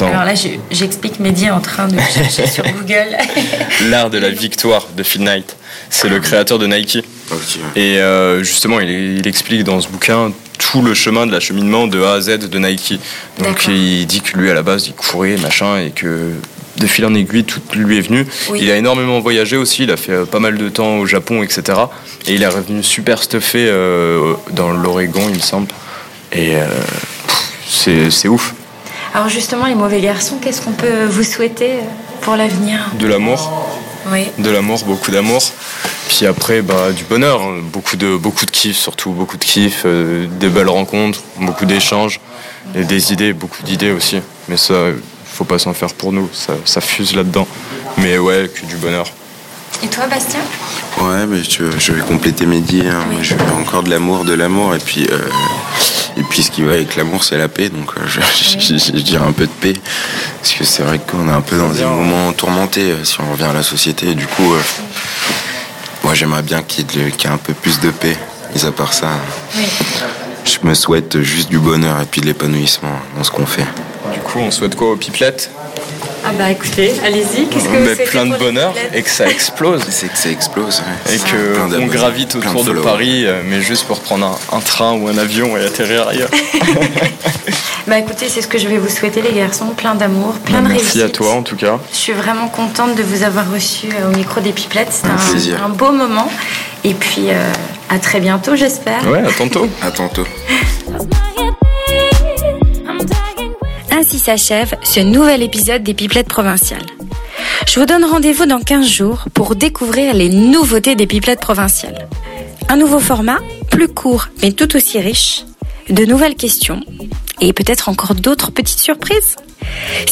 Alors 0.00 0.24
là, 0.24 0.34
j'explique 0.70 1.20
Mehdi 1.20 1.50
en 1.50 1.60
train 1.60 1.88
de 1.88 1.98
chercher 1.98 2.46
sur 2.46 2.64
Google. 2.64 3.16
L'art 3.88 4.10
de 4.10 4.18
la 4.18 4.30
victoire 4.30 4.86
de 4.96 5.02
Phil 5.02 5.22
Knight. 5.22 5.56
C'est 5.90 6.08
le 6.08 6.20
créateur 6.20 6.58
de 6.58 6.66
Nike. 6.66 7.04
Et 7.76 7.98
euh, 7.98 8.42
justement, 8.42 8.80
il, 8.80 9.26
explique 9.26 9.64
dans 9.64 9.80
ce 9.80 9.88
bouquin 9.88 10.32
tout 10.58 10.82
le 10.82 10.94
chemin 10.94 11.26
de 11.26 11.32
l'acheminement 11.32 11.86
de 11.86 12.02
A 12.02 12.14
à 12.14 12.20
Z 12.20 12.38
de 12.48 12.58
Nike. 12.58 13.00
Donc 13.38 13.66
il 13.68 14.06
dit 14.06 14.20
que 14.20 14.36
lui, 14.36 14.50
à 14.50 14.54
la 14.54 14.62
base, 14.62 14.86
il 14.86 14.94
courait, 14.94 15.36
machin, 15.36 15.78
et 15.78 15.90
que 15.90 16.32
de 16.76 16.86
fil 16.86 17.04
en 17.06 17.14
aiguille, 17.14 17.44
tout 17.44 17.60
lui 17.74 17.98
est 17.98 18.02
venu. 18.02 18.26
Il 18.54 18.70
a 18.70 18.76
énormément 18.76 19.20
voyagé 19.20 19.56
aussi, 19.56 19.84
il 19.84 19.90
a 19.90 19.96
fait 19.96 20.12
euh, 20.12 20.24
pas 20.24 20.40
mal 20.40 20.58
de 20.58 20.68
temps 20.68 20.98
au 20.98 21.06
Japon, 21.06 21.42
etc. 21.42 21.78
Et 22.26 22.34
il 22.34 22.42
est 22.42 22.48
revenu 22.48 22.82
super 22.82 23.22
stuffé 23.22 23.66
euh, 23.68 24.34
dans 24.50 24.72
l'Oregon, 24.72 25.26
il 25.28 25.36
me 25.36 25.40
semble. 25.40 25.68
Et 26.32 26.54
c'est 27.68 28.26
ouf. 28.26 28.54
Alors 29.14 29.28
justement, 29.28 29.66
les 29.66 29.76
mauvais 29.76 30.00
garçons, 30.00 30.38
qu'est-ce 30.42 30.60
qu'on 30.60 30.72
peut 30.72 31.04
vous 31.04 31.22
souhaiter 31.22 31.74
pour 32.22 32.34
l'avenir? 32.34 32.90
De 32.98 33.06
l'amour. 33.06 33.68
Oui. 34.10 34.26
De 34.38 34.50
l'amour, 34.50 34.80
beaucoup 34.84 35.12
d'amour. 35.12 35.40
Puis 36.08 36.26
après, 36.26 36.62
bah, 36.62 36.90
du 36.90 37.04
bonheur, 37.04 37.40
hein. 37.42 37.60
beaucoup 37.62 37.96
de, 37.96 38.16
beaucoup 38.16 38.44
de 38.44 38.50
kiff, 38.50 38.76
surtout 38.76 39.12
beaucoup 39.12 39.36
de 39.36 39.44
kiff, 39.44 39.82
euh, 39.86 40.26
des 40.40 40.48
belles 40.48 40.68
rencontres, 40.68 41.20
beaucoup 41.38 41.64
d'échanges, 41.64 42.18
et 42.74 42.82
des 42.82 43.12
idées, 43.12 43.32
beaucoup 43.32 43.62
d'idées 43.62 43.92
aussi. 43.92 44.20
Mais 44.48 44.56
ça, 44.56 44.74
faut 45.24 45.44
pas 45.44 45.60
s'en 45.60 45.74
faire 45.74 45.94
pour 45.94 46.12
nous, 46.12 46.28
ça, 46.32 46.80
fuse 46.80 47.14
là-dedans. 47.14 47.46
Mais 47.98 48.18
ouais, 48.18 48.50
que 48.52 48.66
du 48.66 48.74
bonheur. 48.76 49.06
Et 49.84 49.86
toi, 49.86 50.08
Bastien? 50.08 50.40
Ouais, 51.00 51.24
mais 51.26 51.38
je, 51.44 51.92
vais 51.92 52.02
compléter 52.02 52.46
mes. 52.46 52.58
Hein. 52.58 53.04
Je 53.22 53.36
veux 53.36 53.52
encore 53.52 53.84
de 53.84 53.90
l'amour, 53.90 54.24
de 54.24 54.34
l'amour, 54.34 54.74
et 54.74 54.78
puis 54.78 55.06
euh, 55.08 55.18
puis 56.24 56.42
ce 56.42 56.50
qui 56.50 56.62
va 56.62 56.72
avec 56.72 56.96
l'amour, 56.96 57.24
c'est 57.24 57.38
la 57.38 57.48
paix. 57.48 57.68
Donc 57.68 57.90
euh, 57.96 58.00
je, 58.08 58.90
dirais 58.92 59.24
un 59.26 59.32
peu 59.32 59.46
de 59.46 59.52
paix, 59.52 59.74
parce 60.40 60.54
que 60.54 60.64
c'est 60.64 60.82
vrai 60.82 60.98
qu'on 60.98 61.28
est 61.28 61.32
un 61.32 61.40
peu 61.40 61.56
dans 61.56 61.70
des 61.70 61.84
moments 61.84 62.32
tourmentés 62.32 62.92
euh, 62.92 63.04
si 63.04 63.20
on 63.20 63.32
revient 63.32 63.44
à 63.44 63.52
la 63.52 63.62
société. 63.62 64.14
du 64.14 64.26
coup, 64.26 64.54
moi 66.02 66.14
j'aimerais 66.14 66.42
bien 66.42 66.62
qu'il 66.62 66.84
y, 66.96 67.00
ait 67.00 67.26
un 67.26 67.38
peu 67.38 67.54
plus 67.54 67.80
de 67.80 67.90
paix. 67.90 68.16
Mais 68.54 68.64
à 68.64 68.72
part 68.72 68.92
ça, 68.92 69.08
je 70.44 70.58
me 70.62 70.74
souhaite 70.74 71.20
juste 71.22 71.48
du 71.48 71.58
bonheur 71.58 72.00
et 72.00 72.04
puis 72.04 72.20
de 72.20 72.26
l'épanouissement 72.26 72.98
dans 73.16 73.24
ce 73.24 73.30
qu'on 73.30 73.46
fait. 73.46 73.66
Du 74.12 74.20
coup, 74.20 74.38
on 74.38 74.50
souhaite 74.50 74.76
quoi 74.76 74.92
aux 74.92 74.96
pipelettes? 74.96 75.50
Ah 76.26 76.32
bah 76.38 76.50
écoutez, 76.50 76.92
allez-y, 77.04 77.48
qu'est-ce 77.48 77.68
que 77.68 78.02
vous 78.02 78.10
plein 78.10 78.26
de 78.26 78.36
bonheur 78.36 78.72
et 78.94 79.02
que 79.02 79.10
ça 79.10 79.26
explose. 79.28 79.82
C'est 79.90 80.08
que 80.08 80.16
ça 80.16 80.30
explose. 80.30 80.82
Et 81.12 81.18
qu'on 81.18 81.86
gravite 81.86 82.34
autour 82.36 82.64
de, 82.64 82.72
Paris, 82.72 83.24
euh, 83.26 83.42
mais 83.44 83.60
juste 83.60 83.86
pour 83.86 84.00
prendre 84.00 84.38
un, 84.52 84.60
train 84.60 84.92
ou 84.94 85.08
un 85.08 85.18
avion 85.18 85.56
et 85.56 85.64
atterrir 85.64 86.08
ailleurs. 86.08 86.30
bah 87.86 87.98
écoutez, 87.98 88.28
c'est 88.28 88.40
ce 88.40 88.48
que 88.48 88.58
je 88.58 88.68
vais 88.68 88.78
vous 88.78 88.88
souhaiter 88.88 89.20
les 89.20 89.32
garçons, 89.32 89.66
plein 89.76 89.94
d'amour, 89.94 90.34
plein 90.44 90.62
bah, 90.62 90.68
de 90.68 90.74
réussite. 90.74 90.96
Merci 90.96 91.02
à 91.02 91.08
toi 91.10 91.32
en 91.32 91.42
tout 91.42 91.56
cas. 91.56 91.78
Je 91.92 91.96
suis 91.96 92.12
vraiment 92.12 92.48
contente 92.48 92.94
de 92.94 93.02
vous 93.02 93.22
avoir 93.22 93.50
reçu 93.52 93.88
euh, 93.88 94.10
au 94.10 94.16
micro 94.16 94.40
des 94.40 94.52
Pipelettes. 94.52 94.92
C'était 94.92 95.52
un, 95.54 95.66
un, 95.66 95.68
beau 95.68 95.92
moment. 95.92 96.30
Et 96.84 96.94
puis 96.94 97.28
euh, 97.28 97.52
à 97.90 97.98
très 97.98 98.20
bientôt 98.20 98.56
j'espère. 98.56 99.06
Ouais, 99.08 99.26
à 99.26 99.32
tantôt. 99.32 99.68
à 99.82 99.90
tantôt. 99.90 100.24
Ainsi 103.96 104.18
s'achève 104.18 104.74
ce 104.82 104.98
nouvel 104.98 105.40
épisode 105.40 105.84
des 105.84 105.94
Pipelettes 105.94 106.26
provinciales. 106.26 106.84
Je 107.68 107.78
vous 107.78 107.86
donne 107.86 108.04
rendez-vous 108.04 108.44
dans 108.44 108.58
15 108.58 108.88
jours 108.88 109.24
pour 109.32 109.54
découvrir 109.54 110.14
les 110.14 110.28
nouveautés 110.28 110.96
des 110.96 111.06
Pipelettes 111.06 111.40
provinciales. 111.40 112.08
Un 112.68 112.76
nouveau 112.76 112.98
format, 112.98 113.38
plus 113.70 113.86
court 113.86 114.30
mais 114.42 114.50
tout 114.50 114.74
aussi 114.74 114.98
riche, 114.98 115.44
de 115.90 116.04
nouvelles 116.06 116.34
questions 116.34 116.80
et 117.40 117.52
peut-être 117.52 117.88
encore 117.88 118.16
d'autres 118.16 118.50
petites 118.50 118.80
surprises. 118.80 119.36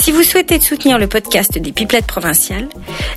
Si 0.01 0.13
vous 0.13 0.23
souhaitez 0.23 0.61
soutenir 0.61 1.01
le 1.01 1.09
podcast 1.09 1.59
des 1.59 1.73
Pipelettes 1.73 2.07
provinciales, 2.07 2.69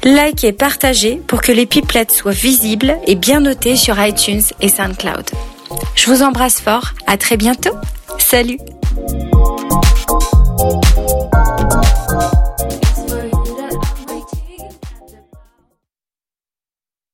likez 0.04 0.48
et 0.48 0.52
partagez 0.52 1.22
pour 1.28 1.42
que 1.42 1.52
les 1.52 1.68
Pipelettes 1.68 2.12
soient 2.12 2.32
visibles 2.32 2.98
et 3.06 3.14
bien 3.14 3.40
notées 3.40 3.76
sur 3.76 4.04
iTunes 4.04 4.42
et 4.62 4.70
SoundCloud. 4.70 5.30
Je 5.94 6.10
vous 6.10 6.24
embrasse 6.24 6.60
fort, 6.60 6.94
à 7.06 7.18
très 7.18 7.38
bientôt. 7.38 7.76
Salut 8.18 8.58